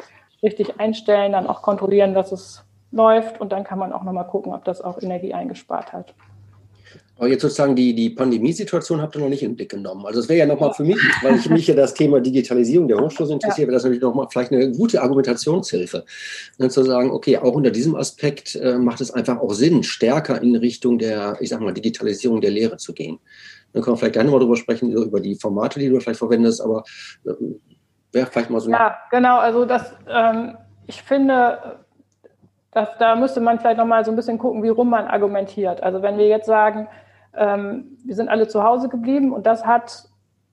[0.43, 4.53] richtig einstellen, dann auch kontrollieren, dass es läuft und dann kann man auch nochmal gucken,
[4.53, 6.13] ob das auch Energie eingespart hat.
[7.17, 10.06] Aber jetzt sozusagen die, die Pandemiesituation habt ihr noch nicht den Blick genommen.
[10.06, 12.97] Also es wäre ja nochmal für mich, weil ich mich ja das Thema Digitalisierung der
[12.97, 13.67] Hochschule interessiert, ja.
[13.67, 16.04] wäre das natürlich nochmal vielleicht eine gute Argumentationshilfe.
[16.58, 20.41] Dann zu sagen, okay, auch unter diesem Aspekt äh, macht es einfach auch Sinn, stärker
[20.41, 23.19] in Richtung der, ich sag mal, Digitalisierung der Lehre zu gehen.
[23.71, 26.62] Dann können wir vielleicht gleich nochmal drüber sprechen, über die Formate, die du vielleicht verwendest,
[26.62, 26.84] aber
[27.25, 27.32] äh,
[28.12, 28.69] wäre vielleicht mal so.
[28.69, 31.80] Ja, genau, also das, ähm, ich finde,
[32.71, 35.82] dass, da müsste man vielleicht nochmal so ein bisschen gucken, wie rum man argumentiert.
[35.82, 36.89] Also wenn wir jetzt sagen,
[37.38, 40.06] ähm, wir sind alle zu Hause geblieben und das hat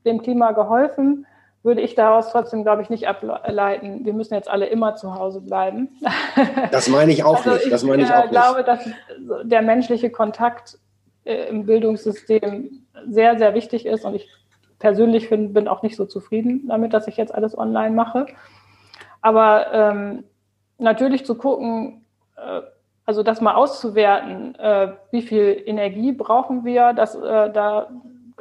[0.05, 1.27] dem Klima geholfen,
[1.63, 5.41] würde ich daraus trotzdem, glaube ich, nicht ableiten, wir müssen jetzt alle immer zu Hause
[5.41, 5.89] bleiben.
[6.73, 7.71] Das meine ich auch also nicht.
[7.71, 8.89] Das meine ich, ich auch äh, glaube, dass
[9.45, 10.79] der menschliche Kontakt
[11.25, 14.29] äh, im Bildungssystem sehr, sehr wichtig ist und ich
[14.79, 18.27] persönlich find, bin auch nicht so zufrieden damit, dass ich jetzt alles online mache.
[19.21, 20.25] Aber ähm,
[20.79, 22.05] natürlich zu gucken,
[22.37, 22.63] äh,
[23.05, 27.89] also das mal auszuwerten, äh, wie viel Energie brauchen wir, das, äh, da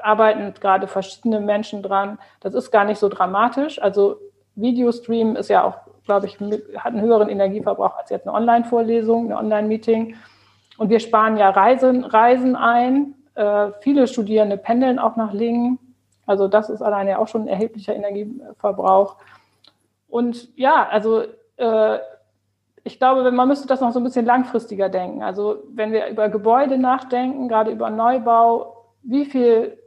[0.01, 2.19] arbeiten gerade verschiedene Menschen dran.
[2.39, 3.81] Das ist gar nicht so dramatisch.
[3.81, 4.17] Also
[4.55, 6.39] Videostream ist ja auch, glaube ich,
[6.77, 10.15] hat einen höheren Energieverbrauch als jetzt eine Online-Vorlesung, eine Online-Meeting.
[10.77, 13.15] Und wir sparen ja Reisen, Reisen ein.
[13.35, 15.79] Äh, viele Studierende pendeln auch nach Lingen.
[16.25, 19.15] Also das ist alleine auch schon ein erheblicher Energieverbrauch.
[20.09, 21.23] Und ja, also
[21.57, 21.99] äh,
[22.83, 25.21] ich glaube, man müsste das noch so ein bisschen langfristiger denken.
[25.23, 29.77] Also wenn wir über Gebäude nachdenken, gerade über Neubau, wie viel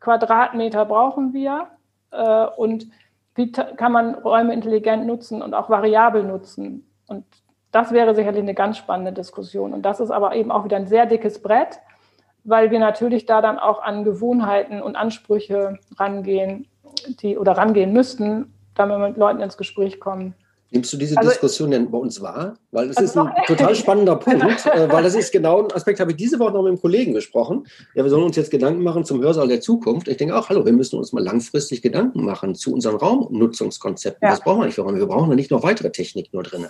[0.00, 1.68] Quadratmeter brauchen wir
[2.10, 2.86] äh, und
[3.34, 6.86] wie kann man Räume intelligent nutzen und auch variabel nutzen.
[7.06, 7.24] Und
[7.72, 9.72] das wäre sicherlich eine ganz spannende Diskussion.
[9.72, 11.78] Und das ist aber eben auch wieder ein sehr dickes Brett,
[12.44, 16.66] weil wir natürlich da dann auch an Gewohnheiten und Ansprüche rangehen,
[17.22, 20.34] die oder rangehen müssten, damit wir mit Leuten ins Gespräch kommen.
[20.72, 22.54] Nimmst du diese also, Diskussion denn bei uns wahr?
[22.70, 26.12] Weil es ist ein total spannender Punkt, äh, weil das ist genau ein Aspekt, habe
[26.12, 27.66] ich diese Woche noch mit einem Kollegen gesprochen.
[27.94, 30.06] Ja, wir sollen uns jetzt Gedanken machen zum Hörsaal der Zukunft.
[30.06, 34.24] Ich denke auch, hallo, wir müssen uns mal langfristig Gedanken machen zu unseren Raumnutzungskonzepten.
[34.24, 34.30] Ja.
[34.30, 34.98] Das brauchen wir nicht für Räume.
[34.98, 36.68] Wir brauchen da nicht noch weitere Technik nur drin.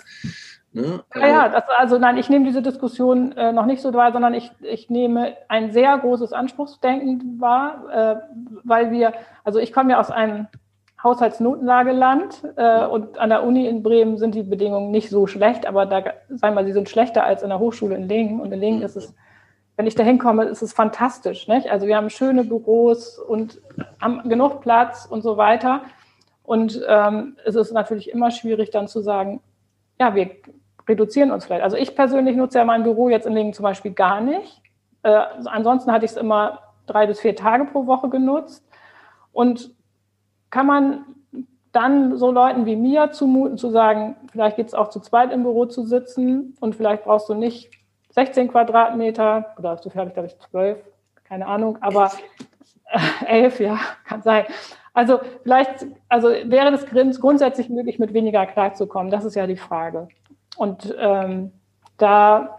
[0.73, 1.03] Ne?
[1.15, 4.33] Ja, ja, das, also nein, ich nehme diese Diskussion äh, noch nicht so wahr, sondern
[4.33, 9.99] ich, ich nehme ein sehr großes Anspruchsdenken wahr, äh, weil wir, also ich komme ja
[9.99, 10.47] aus einem
[11.03, 15.85] Haushaltsnotenlageland äh, und an der Uni in Bremen sind die Bedingungen nicht so schlecht, aber
[15.85, 18.39] da, sagen wir, sie sind schlechter als in der Hochschule in Lingen.
[18.39, 19.15] Und in Lingen ist es,
[19.77, 21.47] wenn ich da hinkomme, ist es fantastisch.
[21.47, 21.69] Nicht?
[21.69, 23.59] Also wir haben schöne Büros und
[23.99, 25.81] haben genug Platz und so weiter.
[26.43, 29.41] Und ähm, es ist natürlich immer schwierig dann zu sagen,
[29.99, 30.29] ja, wir
[30.87, 31.63] reduzieren uns vielleicht.
[31.63, 34.61] Also ich persönlich nutze ja mein Büro jetzt in Lingen zum Beispiel gar nicht.
[35.03, 38.67] Äh, ansonsten hatte ich es immer drei bis vier Tage pro Woche genutzt.
[39.31, 39.71] Und
[40.51, 41.05] kann man
[41.71, 45.43] dann so Leuten wie mir zumuten, zu sagen, vielleicht geht es auch zu zweit im
[45.43, 47.71] Büro zu sitzen und vielleicht brauchst du nicht
[48.11, 50.77] 16 Quadratmeter oder so viel habe ich, glaube ich, 12,
[51.23, 52.11] keine Ahnung, aber
[53.25, 54.45] äh, 11, ja, kann sein.
[54.93, 56.85] Also vielleicht, also wäre das
[57.21, 59.09] grundsätzlich möglich, mit weniger klarzukommen?
[59.09, 60.09] Das ist ja die Frage.
[60.57, 61.53] Und ähm,
[61.97, 62.57] da,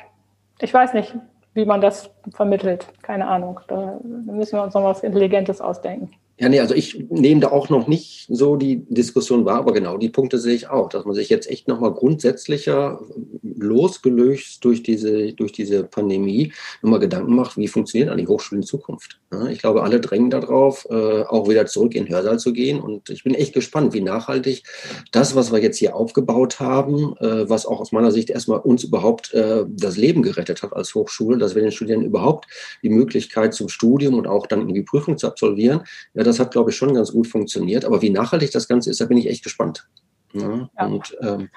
[0.59, 1.15] ich weiß nicht,
[1.53, 3.61] wie man das vermittelt, keine Ahnung.
[3.69, 6.13] Da müssen wir uns noch was Intelligentes ausdenken.
[6.38, 9.99] Ja, nee, also ich nehme da auch noch nicht so die Diskussion wahr, aber genau
[9.99, 13.01] die Punkte sehe ich auch, dass man sich jetzt echt nochmal grundsätzlicher
[13.42, 19.21] losgelöst durch diese, durch diese Pandemie nochmal Gedanken macht, wie funktioniert eigentlich Hochschule in Zukunft.
[19.51, 23.09] Ich glaube, alle drängen darauf, äh, auch wieder zurück in den Hörsaal zu gehen und
[23.11, 24.64] ich bin echt gespannt, wie nachhaltig
[25.11, 28.85] das, was wir jetzt hier aufgebaut haben, äh, was auch aus meiner Sicht erstmal uns
[28.85, 32.47] überhaupt äh, das Leben gerettet hat als Hochschule, dass wir den Studierenden überhaupt
[32.83, 35.83] die Möglichkeit zum Studium und auch dann in die Prüfung zu absolvieren,
[36.25, 37.85] das hat, glaube ich, schon ganz gut funktioniert.
[37.85, 39.89] Aber wie nachhaltig das Ganze ist, da bin ich echt gespannt.
[40.33, 40.87] Ja, ja.
[40.87, 41.51] Und ähm,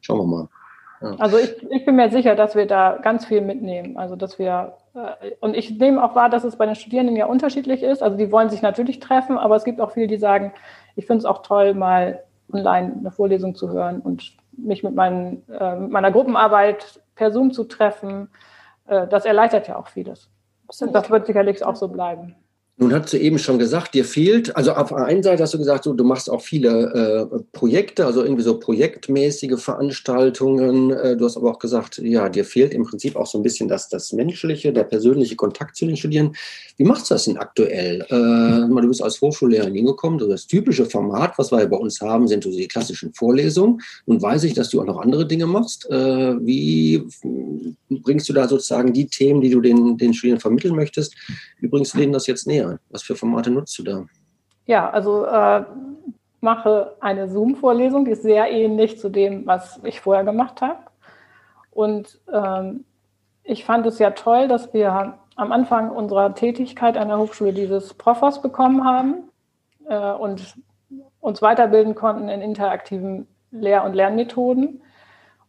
[0.00, 0.48] schauen wir mal.
[1.00, 1.16] Ja.
[1.18, 3.96] Also ich, ich, bin mir sicher, dass wir da ganz viel mitnehmen.
[3.96, 7.26] Also dass wir äh, und ich nehme auch wahr, dass es bei den Studierenden ja
[7.26, 8.02] unterschiedlich ist.
[8.02, 10.52] Also die wollen sich natürlich treffen, aber es gibt auch viele, die sagen,
[10.96, 12.22] ich finde es auch toll, mal
[12.52, 17.64] online eine Vorlesung zu hören und mich mit, meinen, äh, meiner Gruppenarbeit per Zoom zu
[17.64, 18.28] treffen.
[18.86, 20.30] Äh, das erleichtert ja auch vieles.
[20.68, 22.36] Das wird sicherlich auch so bleiben.
[22.76, 25.58] Nun hast du eben schon gesagt, dir fehlt, also auf der einen Seite hast du
[25.58, 30.90] gesagt, so, du machst auch viele äh, Projekte, also irgendwie so projektmäßige Veranstaltungen.
[30.90, 33.68] Äh, du hast aber auch gesagt, ja, dir fehlt im Prinzip auch so ein bisschen
[33.68, 36.36] das, das Menschliche, der persönliche Kontakt zu den Studierenden.
[36.76, 38.00] Wie machst du das denn aktuell?
[38.08, 42.00] Äh, du bist als Hochschullehrerin hingekommen, so das typische Format, was wir ja bei uns
[42.00, 43.80] haben, sind so die klassischen Vorlesungen.
[44.06, 45.88] Nun weiß ich, dass du auch noch andere Dinge machst.
[45.90, 47.04] Äh, wie
[47.88, 51.14] bringst du da sozusagen die Themen, die du den, den Studierenden vermitteln möchtest,
[51.60, 52.63] wie bringst du denen das jetzt näher?
[52.66, 52.78] Mehr?
[52.90, 54.04] Was für Formate nutzt du da?
[54.66, 55.64] Ja, also äh,
[56.40, 60.78] mache eine Zoom-Vorlesung, die ist sehr ähnlich zu dem, was ich vorher gemacht habe.
[61.70, 62.84] Und ähm,
[63.42, 67.94] ich fand es ja toll, dass wir am Anfang unserer Tätigkeit an der Hochschule dieses
[67.94, 69.30] Profos bekommen haben
[69.88, 70.54] äh, und
[71.20, 74.82] uns weiterbilden konnten in interaktiven Lehr- und Lernmethoden.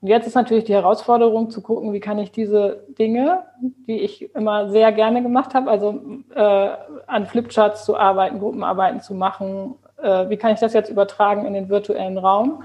[0.06, 3.40] Und jetzt ist natürlich die Herausforderung zu gucken, wie kann ich diese Dinge,
[3.88, 6.00] die ich immer sehr gerne gemacht habe, also
[6.36, 6.70] äh,
[7.08, 11.54] an Flipcharts zu arbeiten, Gruppenarbeiten zu machen, äh, wie kann ich das jetzt übertragen in
[11.56, 12.62] den virtuellen Raum?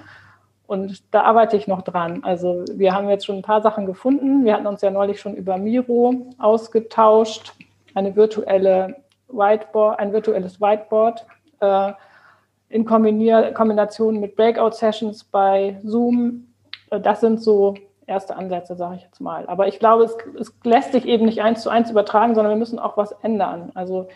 [0.67, 2.25] Und da arbeite ich noch dran.
[2.25, 4.45] Also wir haben jetzt schon ein paar Sachen gefunden.
[4.45, 7.55] Wir hatten uns ja neulich schon über Miro ausgetauscht,
[7.95, 8.97] eine virtuelle
[9.29, 11.25] Whiteboard, ein virtuelles Whiteboard
[11.61, 11.93] äh,
[12.69, 16.49] in Kombination mit Breakout-Sessions bei Zoom
[16.91, 17.75] das sind so
[18.07, 19.47] erste Ansätze, sage ich jetzt mal.
[19.47, 22.59] Aber ich glaube, es, es, lässt sich eben nicht eins zu eins übertragen, sondern wir
[22.59, 23.71] müssen auch was ändern.
[23.75, 24.09] Also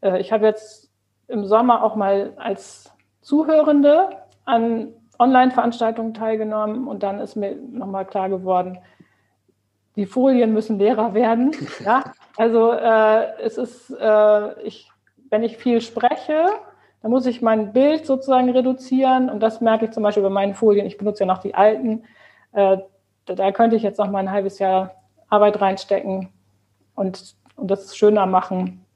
[0.00, 0.90] äh, ich habe jetzt
[1.26, 4.10] im Sommer auch mal als Zuhörende
[4.44, 8.78] an Online-Veranstaltungen teilgenommen und dann ist mir nochmal klar geworden,
[9.96, 11.50] die Folien müssen leerer werden.
[11.84, 12.04] Ja?
[12.36, 14.90] Also äh, es ist, äh, ich,
[15.30, 16.46] wenn ich viel spreche,
[17.04, 20.54] dann muss ich mein Bild sozusagen reduzieren und das merke ich zum Beispiel bei meinen
[20.54, 20.86] Folien.
[20.86, 22.04] Ich benutze ja noch die alten.
[22.52, 22.78] Äh,
[23.26, 24.94] da, da, könnte ich jetzt noch mal ein halbes Jahr
[25.28, 26.30] Arbeit reinstecken
[26.94, 28.86] und, und das schöner machen.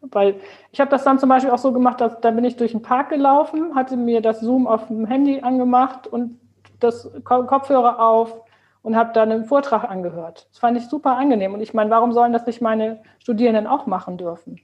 [0.00, 0.36] Weil
[0.72, 2.80] ich habe das dann zum Beispiel auch so gemacht, dass da bin ich durch den
[2.80, 6.40] Park gelaufen, hatte mir das Zoom auf dem Handy angemacht und
[6.78, 8.40] das Kopfhörer auf
[8.80, 10.46] und habe dann einen Vortrag angehört.
[10.48, 11.52] Das fand ich super angenehm.
[11.52, 14.58] Und ich meine, warum sollen das nicht meine Studierenden auch machen dürfen?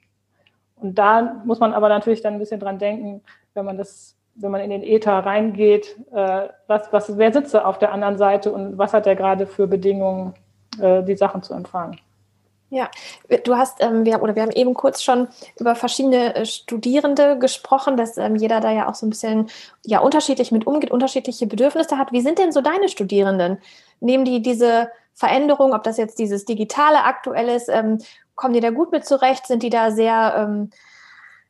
[0.81, 3.23] Und da muss man aber natürlich dann ein bisschen dran denken,
[3.55, 7.79] wenn man das, wenn man in den Ether reingeht, äh, was, was, wer sitzt auf
[7.79, 10.35] der anderen Seite und was hat er gerade für Bedingungen,
[10.81, 11.99] äh, die Sachen zu empfangen?
[12.69, 12.91] Ja,
[13.45, 17.97] du hast, ähm, wir, oder wir haben eben kurz schon über verschiedene äh, Studierende gesprochen,
[17.97, 19.49] dass ähm, jeder da ja auch so ein bisschen
[19.85, 22.11] ja unterschiedlich mit umgeht, unterschiedliche Bedürfnisse hat.
[22.11, 23.59] Wie sind denn so deine Studierenden?
[24.01, 27.99] Nehmen die diese Veränderung, ob das jetzt dieses digitale aktuell ist, ähm,
[28.35, 29.47] kommen die da gut mit zurecht?
[29.47, 30.71] Sind die da sehr, ähm,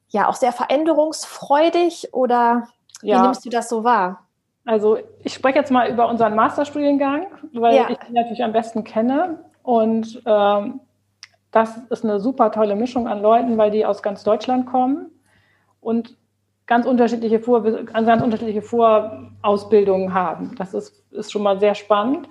[0.08, 2.68] ja, auch sehr veränderungsfreudig oder
[3.02, 3.22] wie ja.
[3.22, 4.22] nimmst du das so wahr?
[4.64, 7.90] Also ich spreche jetzt mal über unseren Masterstudiengang, weil ja.
[7.90, 9.44] ich ihn natürlich am besten kenne.
[9.64, 10.80] Und ähm,
[11.50, 15.10] das ist eine super tolle Mischung an Leuten, weil die aus ganz Deutschland kommen
[15.80, 16.16] und
[16.68, 20.54] ganz unterschiedliche, Vor ganz unterschiedliche Vorausbildungen haben.
[20.56, 22.28] Das ist, ist schon mal sehr spannend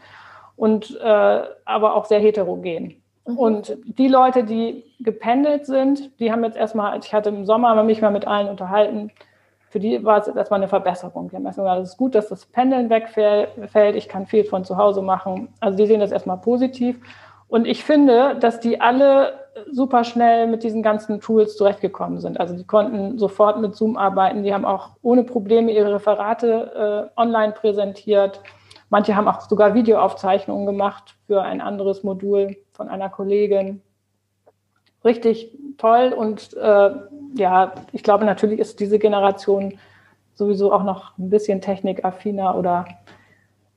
[0.55, 3.01] und äh, aber auch sehr heterogen.
[3.27, 3.37] Mhm.
[3.37, 8.01] Und die Leute, die gependelt sind, die haben jetzt erstmal, ich hatte im Sommer mich
[8.01, 9.11] mal mit allen unterhalten,
[9.69, 11.29] für die war es erstmal eine Verbesserung.
[11.29, 14.63] Die haben erstmal gesagt, es ist gut, dass das Pendeln wegfällt, ich kann viel von
[14.63, 15.49] zu Hause machen.
[15.59, 16.97] Also die sehen das erstmal positiv.
[17.49, 19.33] Und ich finde, dass die alle
[19.71, 22.39] super schnell mit diesen ganzen Tools zurechtgekommen sind.
[22.39, 27.19] Also die konnten sofort mit Zoom arbeiten, die haben auch ohne Probleme ihre Referate äh,
[27.19, 28.41] online präsentiert.
[28.89, 33.81] Manche haben auch sogar Videoaufzeichnungen gemacht für ein anderes Modul von einer Kollegin.
[35.03, 36.91] Richtig toll und äh,
[37.35, 39.77] ja, ich glaube, natürlich ist diese Generation
[40.33, 42.85] sowieso auch noch ein bisschen technikaffiner oder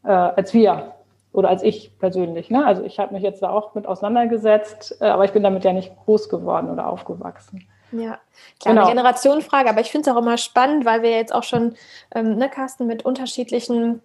[0.05, 0.95] äh, als wir
[1.33, 2.51] oder als ich persönlich.
[2.51, 2.65] Ne?
[2.65, 5.73] Also ich habe mich jetzt da auch mit auseinandergesetzt, äh, aber ich bin damit ja
[5.73, 7.67] nicht groß geworden oder aufgewachsen.
[7.93, 8.19] Ja,
[8.61, 8.91] kleine genau.
[8.91, 11.75] Generationenfrage, aber ich finde es auch immer spannend, weil wir jetzt auch schon,
[12.15, 14.03] ähm, ne, Carsten, mit unterschiedlichen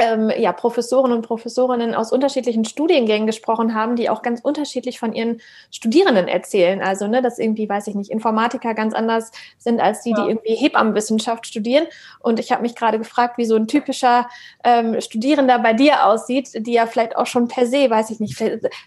[0.00, 5.12] ähm, ja, Professoren und Professorinnen aus unterschiedlichen Studiengängen gesprochen haben, die auch ganz unterschiedlich von
[5.12, 6.82] ihren Studierenden erzählen.
[6.82, 10.22] Also, ne, dass irgendwie, weiß ich nicht, Informatiker ganz anders sind als die, ja.
[10.22, 11.86] die irgendwie Hebammenwissenschaft studieren.
[12.20, 14.28] Und ich habe mich gerade gefragt, wie so ein typischer
[14.64, 18.42] ähm, Studierender bei dir aussieht, die ja vielleicht auch schon per se, weiß ich nicht,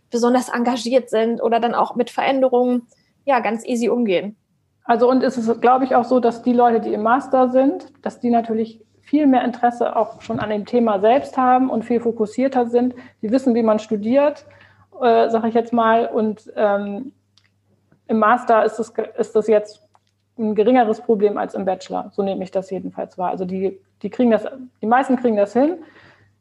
[0.10, 2.88] besonders engagiert sind oder dann auch mit Veränderungen
[3.26, 4.36] ja ganz easy umgehen.
[4.84, 7.92] Also und es ist, glaube ich, auch so, dass die Leute, die im Master sind,
[8.02, 12.00] dass die natürlich viel mehr Interesse auch schon an dem Thema selbst haben und viel
[12.00, 12.96] fokussierter sind.
[13.22, 14.46] Die wissen, wie man studiert,
[15.02, 16.06] äh, sage ich jetzt mal.
[16.06, 17.12] Und ähm,
[18.08, 19.86] im Master ist das, ist das jetzt
[20.40, 22.10] ein geringeres Problem als im Bachelor.
[22.14, 23.32] So nehme ich das jedenfalls wahr.
[23.32, 24.46] Also die, die kriegen das,
[24.82, 25.80] die meisten kriegen das hin.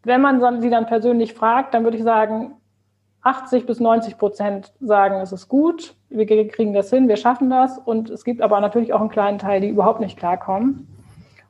[0.04, 2.52] Wenn man sie dann persönlich fragt, dann würde ich sagen,
[3.22, 7.78] 80 bis 90 Prozent sagen, es ist gut, wir kriegen das hin, wir schaffen das.
[7.78, 10.87] Und es gibt aber natürlich auch einen kleinen Teil, die überhaupt nicht klarkommen.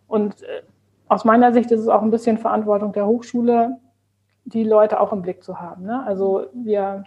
[0.08, 0.62] Und äh,
[1.10, 3.78] aus meiner Sicht ist es auch ein bisschen Verantwortung der Hochschule,
[4.44, 5.84] die Leute auch im Blick zu haben.
[5.84, 6.04] Ne?
[6.06, 7.02] Also wir,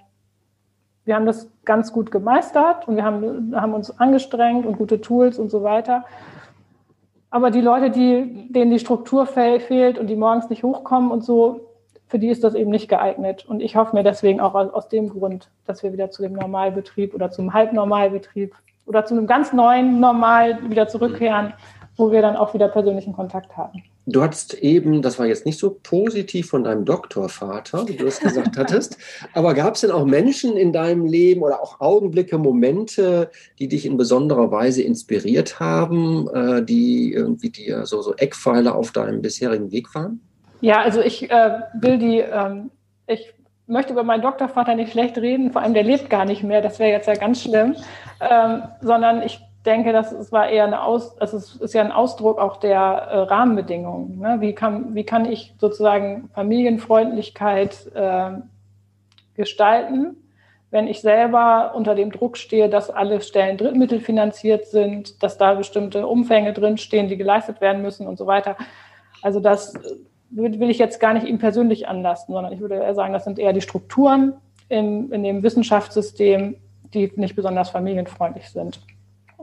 [1.06, 5.40] wir haben das ganz gut gemeistert und wir haben, haben uns angestrengt und gute Tools
[5.40, 6.04] und so weiter.
[7.30, 11.70] Aber die Leute, die, denen die Struktur fehlt und die morgens nicht hochkommen und so,
[12.08, 13.46] für die ist das eben nicht geeignet.
[13.46, 17.16] Und ich hoffe mir deswegen auch aus dem Grund, dass wir wieder zu dem Normalbetrieb
[17.16, 18.54] oder zum Halbnormalbetrieb
[18.86, 21.54] oder zu einem ganz neuen Normal wieder zurückkehren,
[21.98, 23.84] wo wir dann auch wieder persönlichen Kontakt haben.
[24.06, 28.20] Du hattest eben, das war jetzt nicht so positiv von deinem Doktorvater, wie du es
[28.20, 28.98] gesagt hattest,
[29.34, 33.30] aber gab es denn auch Menschen in deinem Leben oder auch Augenblicke, Momente,
[33.60, 38.92] die dich in besonderer Weise inspiriert haben, äh, die irgendwie dir so, so Eckpfeiler auf
[38.92, 40.20] deinem bisherigen Weg waren?
[40.60, 42.72] Ja, also ich äh, will die, ähm,
[43.08, 43.34] ich
[43.68, 46.80] möchte über meinen Doktorvater nicht schlecht reden, vor allem der lebt gar nicht mehr, das
[46.80, 47.76] wäre jetzt ja ganz schlimm,
[48.20, 51.92] ähm, sondern ich denke, das es war eher eine Aus, also es ist ja ein
[51.92, 54.20] Ausdruck auch der äh, Rahmenbedingungen.
[54.20, 54.38] Ne?
[54.40, 58.32] Wie, kann, wie kann ich sozusagen Familienfreundlichkeit äh,
[59.36, 60.18] gestalten,
[60.70, 66.08] wenn ich selber unter dem Druck stehe, dass alle Stellen drittmittelfinanziert sind, dass da bestimmte
[66.08, 68.58] Umfänge drinstehen, die geleistet werden müssen und so weiter.
[69.22, 69.74] Also das
[70.32, 73.38] will ich jetzt gar nicht ihm persönlich anlasten, sondern ich würde eher sagen, das sind
[73.38, 74.34] eher die Strukturen
[74.68, 76.56] in, in dem Wissenschaftssystem,
[76.94, 78.80] die nicht besonders familienfreundlich sind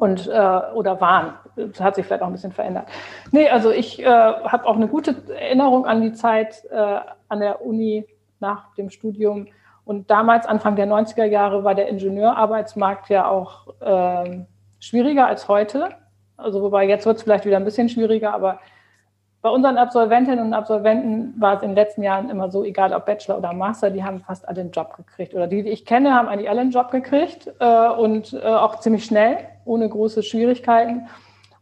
[0.01, 1.35] und äh, oder waren.
[1.57, 2.87] Das hat sich vielleicht auch ein bisschen verändert.
[3.33, 7.65] Nee, also ich äh, habe auch eine gute Erinnerung an die Zeit äh, an der
[7.65, 8.07] Uni
[8.41, 9.49] nach dem Studium
[9.85, 14.45] Und damals, Anfang der 90er Jahre, war der Ingenieurarbeitsmarkt ja auch äh,
[14.79, 15.91] schwieriger als heute.
[16.39, 18.61] Also wobei jetzt wird es vielleicht wieder ein bisschen schwieriger, aber
[19.43, 23.07] bei unseren Absolventinnen und Absolventen war es in den letzten Jahren immer so, egal ob
[23.07, 25.35] Bachelor oder Master, die haben fast alle einen Job gekriegt.
[25.35, 28.81] Oder die, die ich kenne, haben eigentlich alle einen Job gekriegt äh, und äh, auch
[28.81, 31.09] ziemlich schnell, ohne große Schwierigkeiten.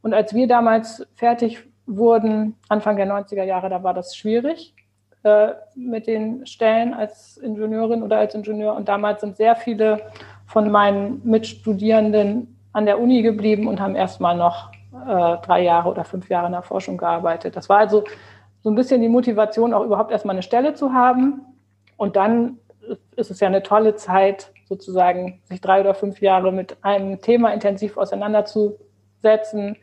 [0.02, 4.74] Und als wir damals fertig wurden, Anfang der 90er Jahre, da war das schwierig
[5.22, 8.74] äh, mit den Stellen als Ingenieurin oder als Ingenieur.
[8.74, 10.00] Und damals sind sehr viele
[10.46, 14.72] von meinen Mitstudierenden an der Uni geblieben und haben erstmal noch
[15.06, 17.56] äh, drei Jahre oder fünf Jahre in der Forschung gearbeitet.
[17.56, 18.04] Das war also
[18.62, 21.42] so ein bisschen die Motivation, auch überhaupt erstmal eine Stelle zu haben.
[21.96, 22.58] Und dann
[23.16, 27.52] ist es ja eine tolle Zeit, sozusagen sich drei oder fünf Jahre mit einem Thema
[27.52, 29.76] intensiv auseinanderzusetzen,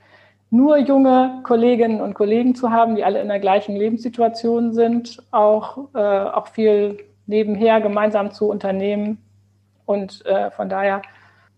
[0.52, 5.90] nur junge Kolleginnen und Kollegen zu haben, die alle in der gleichen Lebenssituation sind, auch,
[5.94, 9.18] äh, auch viel nebenher gemeinsam zu unternehmen.
[9.86, 11.02] Und äh, von daher,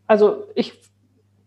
[0.07, 0.79] also ich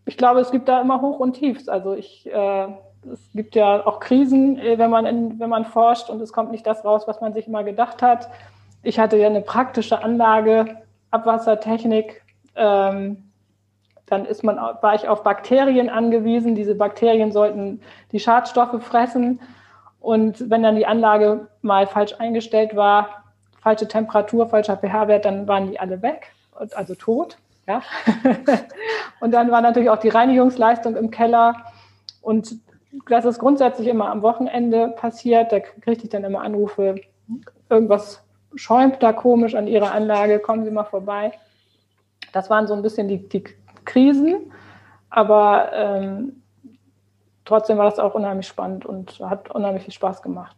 [0.05, 1.67] ich glaube, es gibt da immer Hoch und Tiefs.
[1.67, 2.67] Also ich, äh,
[3.11, 6.51] es gibt ja auch Krisen, äh, wenn man, in, wenn man forscht und es kommt
[6.51, 8.29] nicht das raus, was man sich immer gedacht hat.
[8.83, 10.77] Ich hatte ja eine praktische Anlage,
[11.11, 12.23] Abwassertechnik.
[12.55, 13.31] Ähm,
[14.07, 16.55] dann ist man, war ich auf Bakterien angewiesen.
[16.55, 17.81] Diese Bakterien sollten
[18.11, 19.39] die Schadstoffe fressen.
[20.01, 23.23] Und wenn dann die Anlage mal falsch eingestellt war,
[23.61, 26.33] falsche Temperatur, falscher pH-Wert, dann waren die alle weg,
[26.75, 27.37] also tot.
[27.67, 27.81] Ja?
[29.19, 31.55] und dann war natürlich auch die Reinigungsleistung im Keller.
[32.21, 32.55] Und
[33.09, 35.51] das ist grundsätzlich immer am Wochenende passiert.
[35.51, 36.95] Da kriegte ich dann immer Anrufe,
[37.69, 38.23] irgendwas
[38.55, 41.31] schäumt da komisch an Ihrer Anlage, kommen Sie mal vorbei.
[42.33, 43.43] Das waren so ein bisschen die, die
[43.85, 44.51] Krisen,
[45.09, 46.43] aber ähm,
[47.45, 50.55] trotzdem war das auch unheimlich spannend und hat unheimlich viel Spaß gemacht.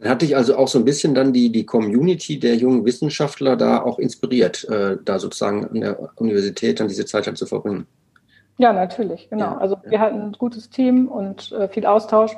[0.00, 3.56] Dann hatte ich also auch so ein bisschen dann die, die Community der jungen Wissenschaftler
[3.56, 7.86] da auch inspiriert, äh, da sozusagen an der Universität dann diese Zeit halt zu verbringen.
[8.58, 9.44] Ja, natürlich, genau.
[9.44, 12.36] Ja, also wir hatten ein gutes Team und äh, viel Austausch.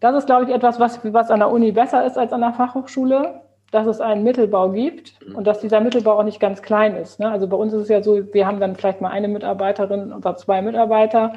[0.00, 2.52] Das ist, glaube ich, etwas, was, was an der Uni besser ist als an der
[2.52, 5.36] Fachhochschule, dass es einen Mittelbau gibt mhm.
[5.36, 7.20] und dass dieser Mittelbau auch nicht ganz klein ist.
[7.20, 7.30] Ne?
[7.30, 10.36] Also bei uns ist es ja so, wir haben dann vielleicht mal eine Mitarbeiterin oder
[10.36, 11.34] zwei Mitarbeiter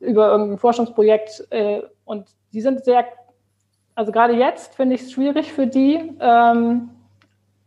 [0.00, 3.04] über irgendein Forschungsprojekt äh, und die sind sehr
[4.00, 6.00] also gerade jetzt finde ich es schwierig für die.
[6.20, 6.88] Ähm,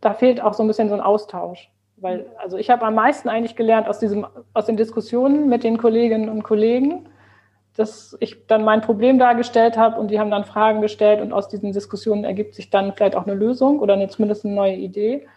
[0.02, 1.70] da fehlt auch so ein bisschen so ein Austausch.
[1.98, 5.78] Weil, also ich habe am meisten eigentlich gelernt aus, diesem, aus den Diskussionen mit den
[5.78, 7.08] Kolleginnen und Kollegen,
[7.76, 11.50] dass ich dann mein Problem dargestellt habe und die haben dann Fragen gestellt und aus
[11.50, 15.28] diesen Diskussionen ergibt sich dann vielleicht auch eine Lösung oder eine, zumindest eine neue Idee.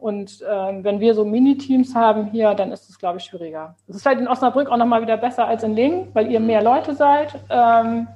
[0.00, 3.76] Und ähm, wenn wir so Mini-Teams haben hier, dann ist es, glaube ich, schwieriger.
[3.86, 6.64] Es ist vielleicht in Osnabrück auch nochmal wieder besser als in Lingen, weil ihr mehr
[6.64, 7.32] Leute seid.
[7.48, 8.08] Ähm,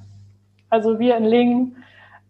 [0.68, 1.80] also wir in Lingen äh,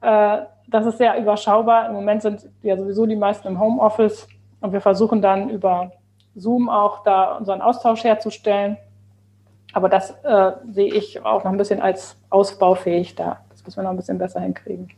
[0.01, 1.89] das ist sehr überschaubar.
[1.89, 4.27] Im Moment sind ja sowieso die meisten im Homeoffice
[4.61, 5.93] und wir versuchen dann über
[6.35, 8.77] Zoom auch da unseren Austausch herzustellen.
[9.73, 13.41] Aber das äh, sehe ich auch noch ein bisschen als ausbaufähig da.
[13.51, 14.89] Das müssen wir noch ein bisschen besser hinkriegen.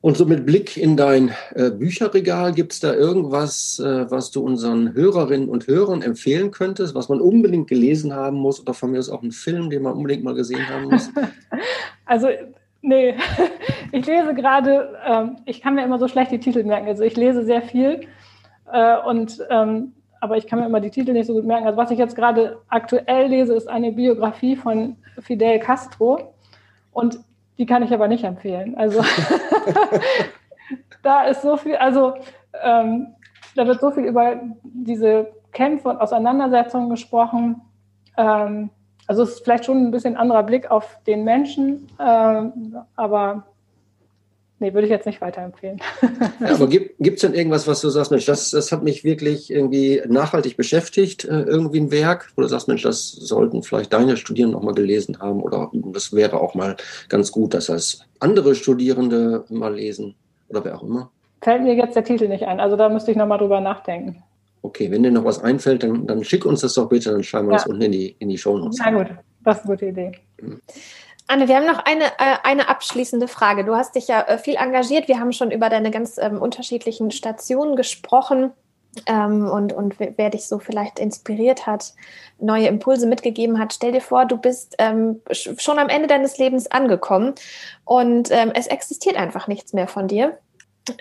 [0.00, 4.44] Und so mit Blick in dein äh, Bücherregal, gibt es da irgendwas, äh, was du
[4.44, 8.98] unseren Hörerinnen und Hörern empfehlen könntest, was man unbedingt gelesen haben muss oder von mir
[8.98, 11.10] ist auch ein Film, den man unbedingt mal gesehen haben muss?
[12.06, 12.28] also
[12.88, 13.16] Nee,
[13.92, 16.88] ich lese gerade, ähm, ich kann mir immer so schlecht die Titel merken.
[16.88, 18.08] Also ich lese sehr viel
[18.72, 21.66] äh, und ähm, aber ich kann mir immer die Titel nicht so gut merken.
[21.66, 26.32] Also was ich jetzt gerade aktuell lese, ist eine Biografie von Fidel Castro
[26.90, 27.18] und
[27.58, 28.74] die kann ich aber nicht empfehlen.
[28.78, 29.04] Also
[31.02, 32.14] da ist so viel, also
[32.62, 33.08] ähm,
[33.54, 37.60] da wird so viel über diese Kämpfe und Auseinandersetzungen gesprochen.
[38.16, 38.70] Ähm,
[39.08, 42.42] also es ist vielleicht schon ein bisschen anderer Blick auf den Menschen, äh,
[42.94, 43.44] aber
[44.58, 45.80] nee, würde ich jetzt nicht weiterempfehlen.
[46.40, 49.50] Ja, aber gibt es denn irgendwas, was du sagst, Mensch, das, das hat mich wirklich
[49.50, 54.16] irgendwie nachhaltig beschäftigt, äh, irgendwie ein Werk, wo du sagst, Mensch, das sollten vielleicht deine
[54.16, 56.76] Studierenden auch mal gelesen haben oder das wäre auch mal
[57.08, 60.14] ganz gut, dass das andere Studierende mal lesen
[60.48, 61.10] oder wer auch immer?
[61.40, 64.22] Fällt mir jetzt der Titel nicht ein, also da müsste ich nochmal drüber nachdenken.
[64.62, 67.48] Okay, wenn dir noch was einfällt, dann, dann schick uns das doch bitte, dann schreiben
[67.48, 67.58] wir ja.
[67.58, 68.78] das unten in die, in die Show Notes.
[68.84, 70.12] Na gut, das ist eine gute Idee.
[70.40, 70.60] Mhm.
[71.30, 73.64] Anne, wir haben noch eine, äh, eine abschließende Frage.
[73.64, 75.08] Du hast dich ja äh, viel engagiert.
[75.08, 78.52] Wir haben schon über deine ganz ähm, unterschiedlichen Stationen gesprochen
[79.06, 81.92] ähm, und, und wer dich so vielleicht inspiriert hat,
[82.40, 83.74] neue Impulse mitgegeben hat.
[83.74, 87.34] Stell dir vor, du bist ähm, schon am Ende deines Lebens angekommen
[87.84, 90.38] und ähm, es existiert einfach nichts mehr von dir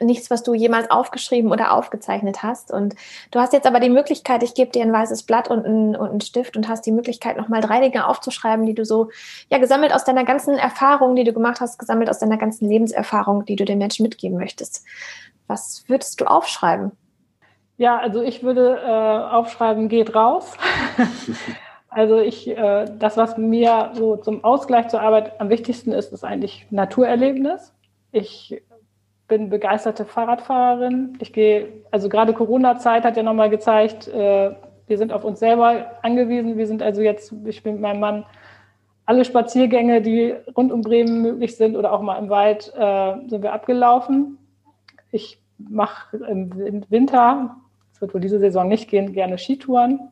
[0.01, 2.71] nichts, was du jemals aufgeschrieben oder aufgezeichnet hast.
[2.71, 2.95] Und
[3.31, 6.09] du hast jetzt aber die Möglichkeit, ich gebe dir ein weißes Blatt und einen, und
[6.09, 9.09] einen Stift und hast die Möglichkeit, nochmal drei Dinge aufzuschreiben, die du so,
[9.49, 13.45] ja, gesammelt aus deiner ganzen Erfahrung, die du gemacht hast, gesammelt aus deiner ganzen Lebenserfahrung,
[13.45, 14.85] die du den Menschen mitgeben möchtest.
[15.47, 16.91] Was würdest du aufschreiben?
[17.77, 20.57] Ja, also ich würde äh, aufschreiben, geht raus.
[21.89, 26.23] also ich, äh, das, was mir so zum Ausgleich zur Arbeit am wichtigsten ist, ist
[26.23, 27.73] eigentlich Naturerlebnis.
[28.11, 28.61] Ich
[29.27, 31.17] bin begeisterte Fahrradfahrerin.
[31.19, 34.51] Ich gehe, also gerade Corona-Zeit hat ja nochmal gezeigt, äh,
[34.87, 36.57] wir sind auf uns selber angewiesen.
[36.57, 38.25] Wir sind also jetzt, ich bin mit meinem Mann,
[39.05, 43.41] alle Spaziergänge, die rund um Bremen möglich sind oder auch mal im Wald, äh, sind
[43.41, 44.37] wir abgelaufen.
[45.11, 47.57] Ich mache im Winter,
[47.93, 50.11] es wird wohl diese Saison nicht gehen, gerne Skitouren,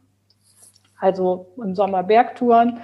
[0.99, 2.79] also im Sommer Bergtouren.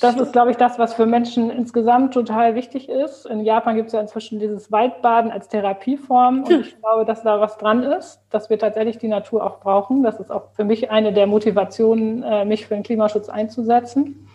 [0.00, 3.24] Das ist, glaube ich, das, was für Menschen insgesamt total wichtig ist.
[3.24, 6.42] In Japan gibt es ja inzwischen dieses Waldbaden als Therapieform.
[6.42, 10.02] Und ich glaube, dass da was dran ist, dass wir tatsächlich die Natur auch brauchen.
[10.02, 14.28] Das ist auch für mich eine der Motivationen, äh, mich für den Klimaschutz einzusetzen.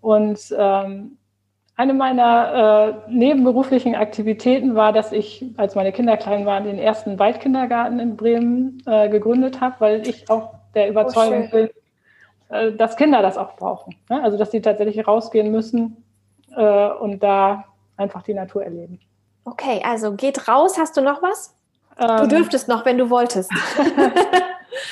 [0.00, 1.18] Und ähm,
[1.76, 7.18] eine meiner äh, nebenberuflichen Aktivitäten war, dass ich, als meine Kinder klein waren, den ersten
[7.18, 11.70] Waldkindergarten in Bremen äh, gegründet habe, weil ich auch der oh, Überzeugung oh, bin,
[12.50, 13.96] äh, dass Kinder das auch brauchen.
[14.08, 14.22] Ne?
[14.22, 16.04] Also dass sie tatsächlich rausgehen müssen
[16.56, 17.64] äh, und da
[17.96, 19.00] einfach die Natur erleben.
[19.44, 20.78] Okay, also geht raus.
[20.78, 21.56] Hast du noch was?
[21.98, 23.50] Ähm, du dürftest noch, wenn du wolltest.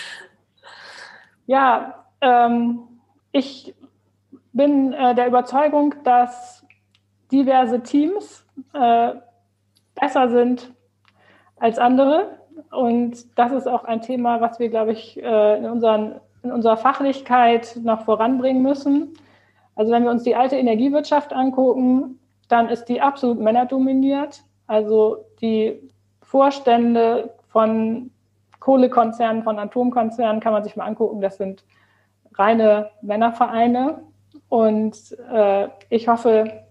[1.47, 2.81] ja, ähm,
[3.33, 3.75] ich
[4.53, 6.65] bin äh, der Überzeugung, dass
[7.31, 9.13] diverse Teams äh,
[9.95, 10.73] besser sind
[11.57, 12.39] als andere.
[12.71, 16.77] Und das ist auch ein Thema, was wir, glaube ich, äh, in, unseren, in unserer
[16.77, 19.15] Fachlichkeit noch voranbringen müssen.
[19.77, 22.19] Also wenn wir uns die alte Energiewirtschaft angucken,
[22.49, 24.43] dann ist die absolut männerdominiert.
[24.67, 25.79] Also die
[26.23, 28.11] Vorstände von
[28.61, 31.21] Kohlekonzernen, von Atomkonzernen kann man sich mal angucken.
[31.21, 31.65] Das sind
[32.35, 34.03] reine Männervereine.
[34.49, 36.65] Und äh, ich hoffe,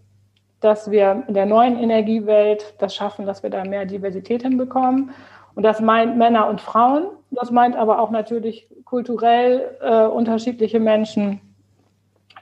[0.60, 5.12] dass wir in der neuen Energiewelt das schaffen, dass wir da mehr Diversität hinbekommen.
[5.56, 7.08] Und das meint Männer und Frauen.
[7.32, 11.42] Das meint aber auch natürlich kulturell äh, unterschiedliche Menschen,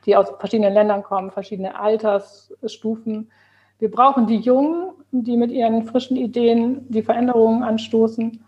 [0.06, 3.32] die aus verschiedenen Ländern kommen, verschiedene Altersstufen.
[3.80, 8.43] Wir brauchen die Jungen, die mit ihren frischen Ideen die Veränderungen anstoßen.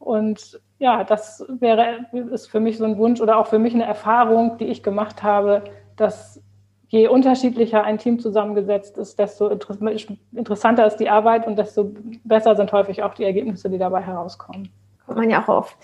[0.00, 3.84] Und ja, das wäre, ist für mich so ein Wunsch oder auch für mich eine
[3.84, 5.62] Erfahrung, die ich gemacht habe,
[5.96, 6.42] dass
[6.88, 11.94] je unterschiedlicher ein Team zusammengesetzt ist, desto interessanter ist die Arbeit und desto
[12.24, 14.68] besser sind häufig auch die Ergebnisse, die dabei herauskommen.
[15.06, 15.76] Kommt man ja auch auf,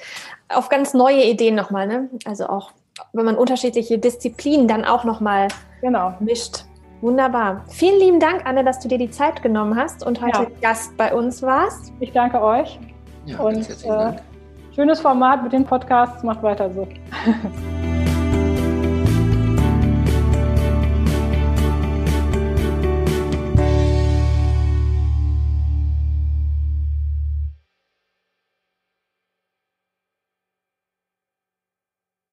[0.54, 2.08] auf ganz neue Ideen nochmal, ne?
[2.24, 2.72] Also auch,
[3.12, 5.48] wenn man unterschiedliche Disziplinen dann auch nochmal
[5.80, 6.14] genau.
[6.20, 6.64] mischt.
[7.00, 7.64] Wunderbar.
[7.68, 10.48] Vielen lieben Dank, Anne, dass du dir die Zeit genommen hast und heute ja.
[10.60, 11.92] Gast bei uns warst.
[11.98, 12.78] Ich danke euch.
[13.26, 14.12] Ja, und äh,
[14.74, 16.22] schönes Format mit den Podcasts.
[16.22, 16.86] Macht weiter so.